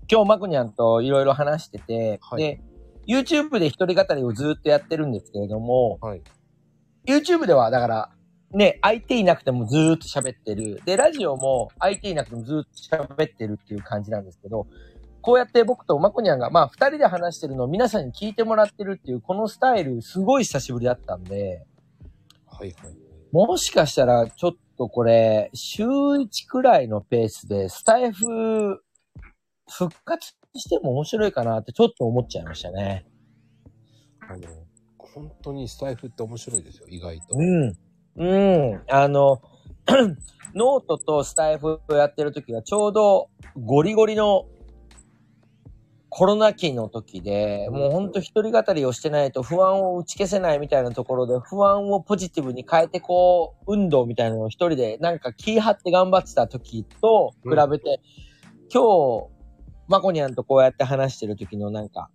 [0.09, 2.61] 今日まこにゃんといろいろ話してて、はいで、
[3.07, 6.21] YouTube で一人語りをずっとやってるんですけれども、はい。
[7.05, 8.09] YouTube ではだから、
[8.51, 10.81] ね、相手いなくてもずーっと喋ってる。
[10.85, 14.67] で、ラジオも相手いなくてもずーっと喋ってるっていう感じなんですけど、
[15.21, 21.65] こうやって僕とまこにゃんが、まあ二人で話してるのを皆さんに聞いてもらってるっていう、このスタイル、すごい久しぶりだったんで、
[22.45, 22.95] はいはい。
[23.31, 28.83] もしかしたらちょっとこれ、週1くらいのペースでスタエフ
[29.69, 33.05] 復活しても面白いかなってちょっと思っちゃいましたね。
[34.21, 34.41] あの、
[34.97, 37.25] 本当にスタエフって面白いですよ、意外と。
[37.35, 37.73] うん。
[38.15, 38.81] うん。
[38.89, 39.41] あの、
[40.55, 43.29] ノートとスタエフをやってる時はちょうど
[43.59, 44.45] ゴリゴリの
[46.15, 57.99] コロナ期の時で、もうほんと一人語りをしてないと不安を打ち消せないみたいなところで、不安をポジティブに変えてこう、運動みたいなのを一人でなんか気張って頑張ってた時と比べて、
[58.71, 59.32] 今日、
[59.87, 62.09] マコニャンとこうやって話してる時のなんか、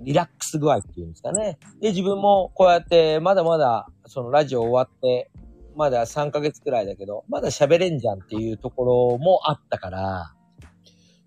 [0.00, 1.58] リラックス具合っていうんですかね。
[1.80, 5.30] で、自分もこうやって、まだまだ、そのラジオ終わって、
[5.76, 10.34] まだ3ヶ月くらいだけど、まだ喋れんじゃんっていうところもあったから、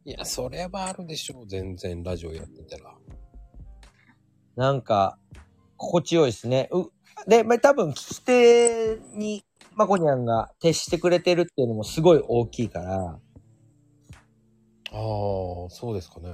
[0.08, 2.94] いや、それはあるでしょう、全然、ラジオやってたら。
[4.56, 5.18] なんか、
[5.78, 6.70] 心地よいですね。
[6.72, 6.86] う、
[7.28, 9.44] で、まあ、多分聞き手に、
[9.76, 13.20] まこにゃんが徹してくれてるっていうのもすごい大きいから、
[14.96, 16.30] ああ、そうですかね。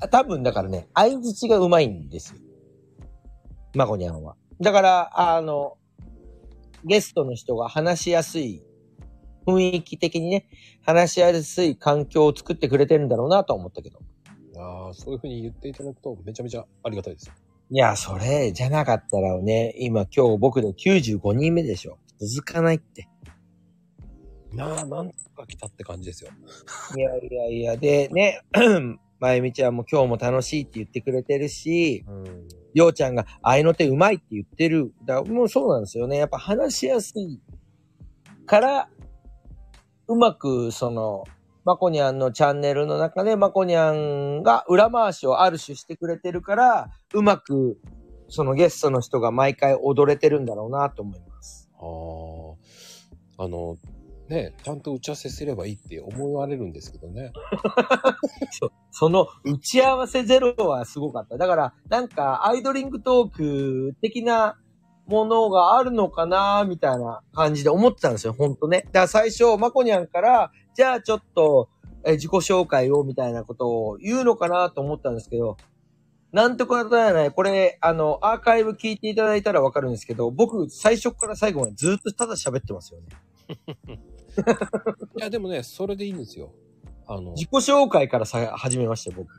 [0.00, 2.40] あ多分だからね、相づちがうまいんですよ。
[3.74, 4.36] まこにゃんは。
[4.60, 5.78] だから、あの、
[6.84, 8.62] ゲストの人が話しやすい、
[9.46, 10.48] 雰囲気的にね、
[10.84, 14.00] 話しやすい環境を作ってくれてるんだろうなとは思ったけど。
[14.58, 17.34] ああ、そういうふうに言っていただくとめちゃめちゃありがたいですよ。
[17.70, 21.98] いや、それじゃなかったらね、今今日僕で95人目でしょ。
[22.20, 23.08] 続かないって。
[24.52, 26.30] なあ、なんとか来たって感じですよ。
[26.96, 28.40] いやいやいや、でね、
[29.20, 32.48] まゆみちゃんも今日も楽しいって言ってくれてるし、うん。
[32.74, 34.92] ようちゃんが愛の手うまいって言ってる。
[35.04, 36.16] だもうそうなんですよね。
[36.16, 37.40] やっぱ話しやすい
[38.46, 38.88] から、
[40.06, 41.24] うまくその、
[41.64, 47.78] まこにゃんのチャンネルの中でまこにゃんが裏回しをある種してくれてるから、うまく
[48.28, 51.68] そのゲストの人が毎回踊れてるんだろうなと思います。
[51.74, 53.76] ああ、あの、
[54.28, 57.32] ね、ちゃんと打ち合わせすればいいって思われるんですけどね。
[58.90, 61.38] その打ち合わせゼロはすごかった。
[61.38, 64.58] だから、なんかアイドリングトーク的な
[65.06, 68.82] ものがあるのかなみたいな感じで思ってたんですよ、ほんとね。
[68.86, 71.70] だから最初、まこにゃんから、じゃあちょっと、
[72.04, 75.56] え自己紹介をみたいなことを言うのかなと思ったんですけど、
[76.32, 77.30] なんとかだやない。
[77.30, 83.06] これ、あの、アーカイブ聞いていただいたらわかるんですけど、僕、最初から最後までずっとただ喋ってますよね。
[85.16, 86.52] いや、でもね、それでいいんですよ。
[87.06, 89.30] あの、自己紹介からさ始めましたよ、僕。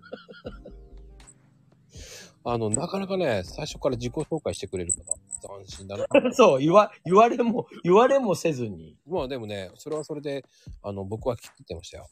[2.43, 6.05] あの、なかなかね、最初から自己紹介してくれる方、斬新だな。
[6.33, 8.97] そう、言わ、言われも、言われもせずに。
[9.05, 10.45] まあでもね、それはそれで、
[10.81, 12.07] あの、僕は聞いてましたよ。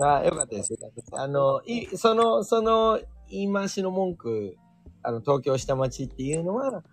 [0.00, 0.72] ああ、よかったです。
[0.72, 1.10] よかったです。
[1.12, 4.56] あの、い、その、その、言い回しの文句、
[5.02, 6.84] あの、東京下町っていうのは、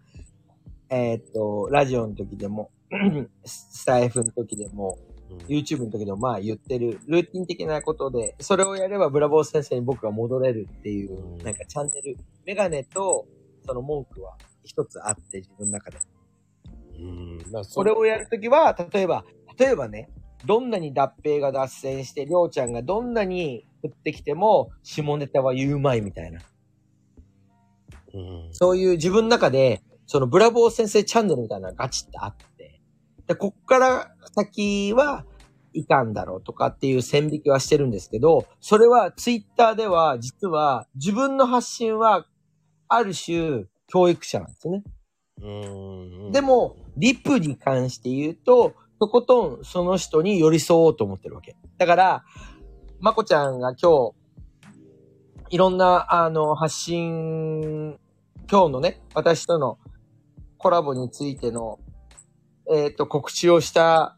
[0.89, 2.71] えーっと、ラジオの時でも、
[3.43, 5.06] スタイフの時でも、うん
[5.47, 13.25] YouTube の時でも、まあ言ってる、ルーティン的なことで、それをやればブラボー先生に僕が戻れるっていう、うんなんかチャンネル、メガネと、
[13.65, 15.97] その文句は一つあって、自分の中で。
[16.99, 17.63] うん。
[17.63, 19.25] そそれをやるときは、例えば、
[19.57, 20.09] 例えばね、
[20.45, 26.41] どんなに脱平が脱線して、りょうちゃんがどんなに降ってきても、下ネタは言うまいみたいな。
[28.13, 28.49] うん。
[28.51, 32.47] そういう自分の中で、そのブラボー先生チャンネルみたいなのがガチってあって、
[33.27, 35.25] で、こっから先は
[35.73, 42.25] いかんだろうとかっていう線引きはしてるんですけど、それはツイッターでは実は自分の発信は
[42.87, 44.83] ある種教育者なんですよね。
[45.41, 46.31] うん。
[46.31, 51.55] でも、リプに関して言うと、とことんその人に寄り添おうと思ってるわけ。
[51.77, 52.23] だから、
[52.99, 54.15] まこちゃんが今日、
[55.49, 57.99] いろんな、あの、発信、
[58.49, 59.77] 今日のね、私との
[60.57, 61.79] コラボについての、
[62.71, 64.17] えっ、と、告知をした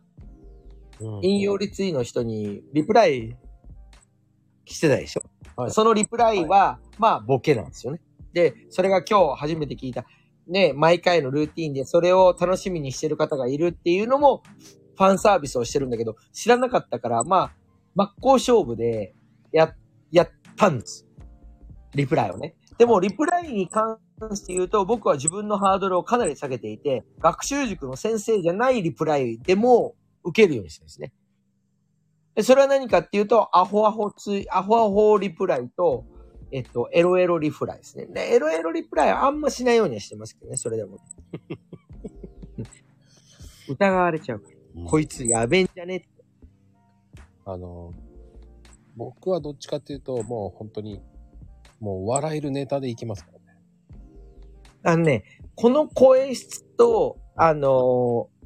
[1.01, 3.37] うん、引用リツイの人にリプライ
[4.65, 5.21] してたでしょ？
[5.55, 8.01] はいそのリプライは、まあ、ボケなんですよね。
[8.33, 10.03] で、それが今日初めて聞いた、
[10.47, 14.43] ね、毎回のルーティンでそれを楽しみにしてる方がいるっていうのも、
[14.97, 17.51] ファンサービスをしてるんだけど、知らなかったから、まあ、
[17.95, 19.15] 真っ向勝負で、
[19.53, 19.73] や、
[20.11, 21.07] やったんです。
[21.95, 22.55] リプライをね。
[22.77, 23.99] でも、リプライに関
[24.35, 31.13] して言うと、僕は自分のハードルをかなり下げていて、学習塾の先生じゃないリプライでも受けるようにしてるんですね。
[32.35, 36.05] でそれは何かっていうと、アホアホツイ、アホアホリプライと、
[36.51, 38.05] えっと、エロエロリプライですね。
[38.05, 40.97] で、エロエロリプライはあんましないようにはしてますけどね、それでも。
[43.69, 44.53] 疑われちゃうから。
[44.53, 46.07] うんこいつやべえんじゃねって。
[47.45, 47.93] あの、
[48.95, 51.01] 僕はどっちかっていうと、もう本当に、
[51.79, 53.38] もう笑えるネタでいきますからね。
[54.83, 55.23] あのね、
[55.55, 58.39] この声質と、あのー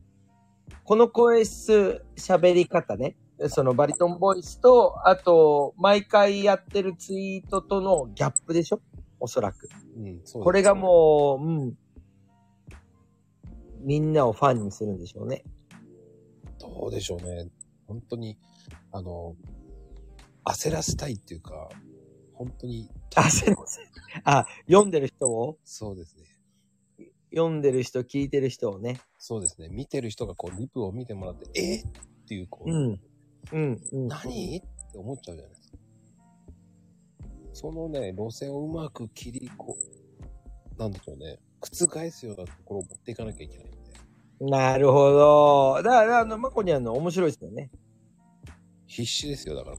[0.86, 3.16] この声質、喋り方ね、
[3.48, 8.82] そのバリトンボイスと、あと、毎回やってるツイートとのギャップでしょ？
[9.22, 9.70] おそらく。
[9.96, 11.78] うん、そうですこれがもう、うん。
[13.80, 15.46] みんなをファンにするんでしょうね。
[16.60, 17.48] どうでしょうね。
[17.88, 18.38] 本当に、
[18.92, 19.38] あの、
[20.44, 21.70] 焦らせたいっていうか、
[22.34, 23.86] 本当に、あ、すいません。
[24.24, 25.58] あ、読んでる人を？
[25.64, 26.24] そうですね。
[27.32, 29.00] 読んでる人、聞いてる人をね。
[29.18, 29.70] そうですね。
[29.70, 31.78] 見てる人がこう、リプを見てもらって、え？
[31.78, 31.84] っ
[32.28, 33.02] ていう、こう、うん。
[33.52, 34.08] うん、うん。
[34.08, 34.58] 何？
[34.58, 35.78] って思っちゃうじゃないですか。
[37.54, 39.76] そのね、路線をうまく切り、こ
[40.76, 41.40] う、なんでしょうね。
[41.62, 43.78] 覆すようなところを持っていかなきゃいけないんで。
[44.52, 45.82] なるほど。
[45.84, 47.72] だから、あの、まこにゃんの面白いですよね。
[48.86, 49.78] 必死ですよ、だから。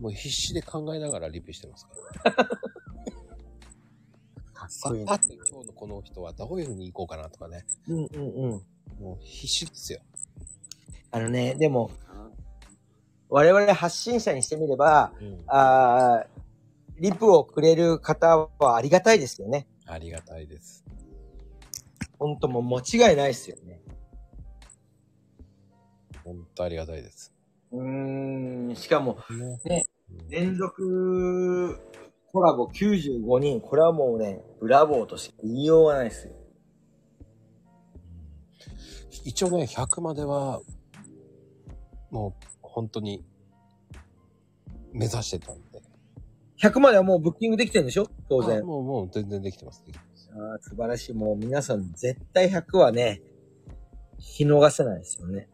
[0.00, 1.92] もう必死で考えながらリプしてますか
[2.24, 2.32] ら。
[4.52, 7.64] かっさあ、て今日のこの人はどういう風に行こうかなとかね。
[7.88, 8.62] うんうんうん。
[9.00, 10.00] もう必死ですよ。
[11.10, 11.90] あのね、でも、
[13.28, 15.44] 我々発信者にしてみれば、うん。
[15.46, 16.40] あー
[17.00, 19.66] リプをくれる方はありがたいですよね。
[19.86, 20.84] ありがたいです。
[22.18, 23.80] ほんともう間違いないっすよね。
[26.22, 27.32] ほんとありがたいです。
[27.72, 29.18] うーん、しかも、
[29.64, 29.86] ね。
[30.30, 31.76] 連続
[32.32, 36.34] コラボ95人、これはもうね、ブラボーとしか言いようがないですよ。
[39.24, 40.60] 一応ね、100までは、
[42.10, 43.24] もう本当に、
[44.92, 45.82] 目指してたんで。
[46.62, 48.06] 100まではもうブッキングできてるんでしょ？
[48.28, 48.62] 当然あ。
[48.62, 49.82] もう、もう全然できてます。
[49.84, 51.12] できてますあー素晴らしい。
[51.14, 53.20] もう皆さん絶対100はね、
[54.38, 55.48] 見逃せないですよね。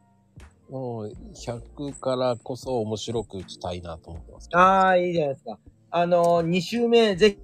[0.70, 4.48] もう、100からこそ面白くしたいなと思ってます。
[4.52, 5.58] ああ、いいじゃないですか。
[5.90, 7.36] あのー、2週目ぜひ、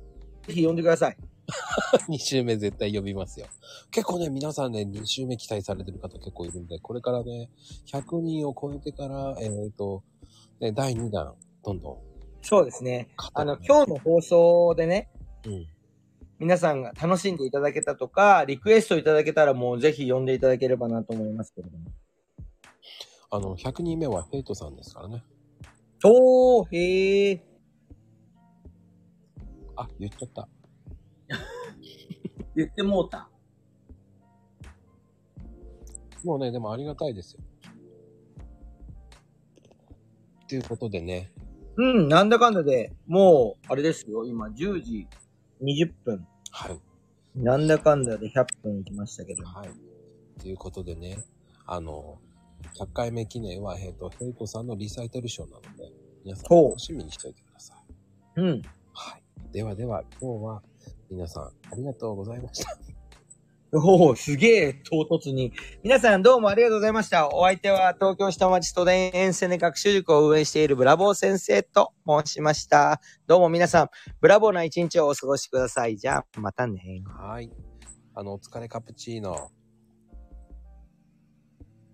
[0.48, 1.16] ぜひ呼んでください。
[2.08, 3.46] 2週目絶対呼びますよ。
[3.90, 7.50] 結構ね、皆さんね、2週目期待されてる方結構いるんで、これからね、
[7.86, 10.02] 100人を超えてから、えっ、と、
[10.60, 11.34] ね、第2弾、
[11.64, 11.98] どんどん
[12.42, 13.08] そうですね。
[13.34, 15.08] あの、日、今日の放送でね、
[15.46, 15.66] うん。
[16.38, 21.84] 皆さんが楽しんでいただけたとか、リクエストいただけたらもうぜひ呼んでいただければなと思いますけれども。
[23.34, 25.24] あの、100人目はヘイトさんですからね。
[26.04, 27.40] おー、へー。
[29.74, 30.48] あ、言っちゃった。
[32.54, 33.30] 言ってもうた。
[36.22, 37.40] もうね、でもありがたいですよ。
[40.46, 41.32] ということでね、
[41.78, 45.08] うん、なんだかんだで、もう、あれですよ、今10時
[45.62, 46.28] 20分。
[46.50, 46.78] はい。
[47.34, 49.42] なんだかんだで100分いきましたけど。
[49.46, 49.70] はい。
[50.38, 51.24] ということでね、
[51.64, 52.20] あの、
[52.78, 55.92] 100回目記念は、えっ、と、ヘイトさんのリサイタルショーなので、
[56.24, 58.40] 皆さん楽しみにしておいてください。
[58.40, 58.62] うん。
[58.92, 59.22] はい。
[59.52, 60.62] ではでは、今日は
[61.10, 62.78] 皆さんありがとうございました。
[63.74, 65.50] おお、すげえ唐突に。
[65.82, 67.28] 皆さんどうもありがとうございました。
[67.30, 73.00] お相手は東京下町都電沿線で学習塾を運営しているブラボー先生と申しました。
[73.26, 73.90] どうも皆さん、
[74.20, 75.96] ブラボーな一日をお過ごしください。
[75.96, 77.02] じゃあ、またね。
[77.06, 77.50] はい。
[78.14, 79.50] あの、お疲れカプチーノ。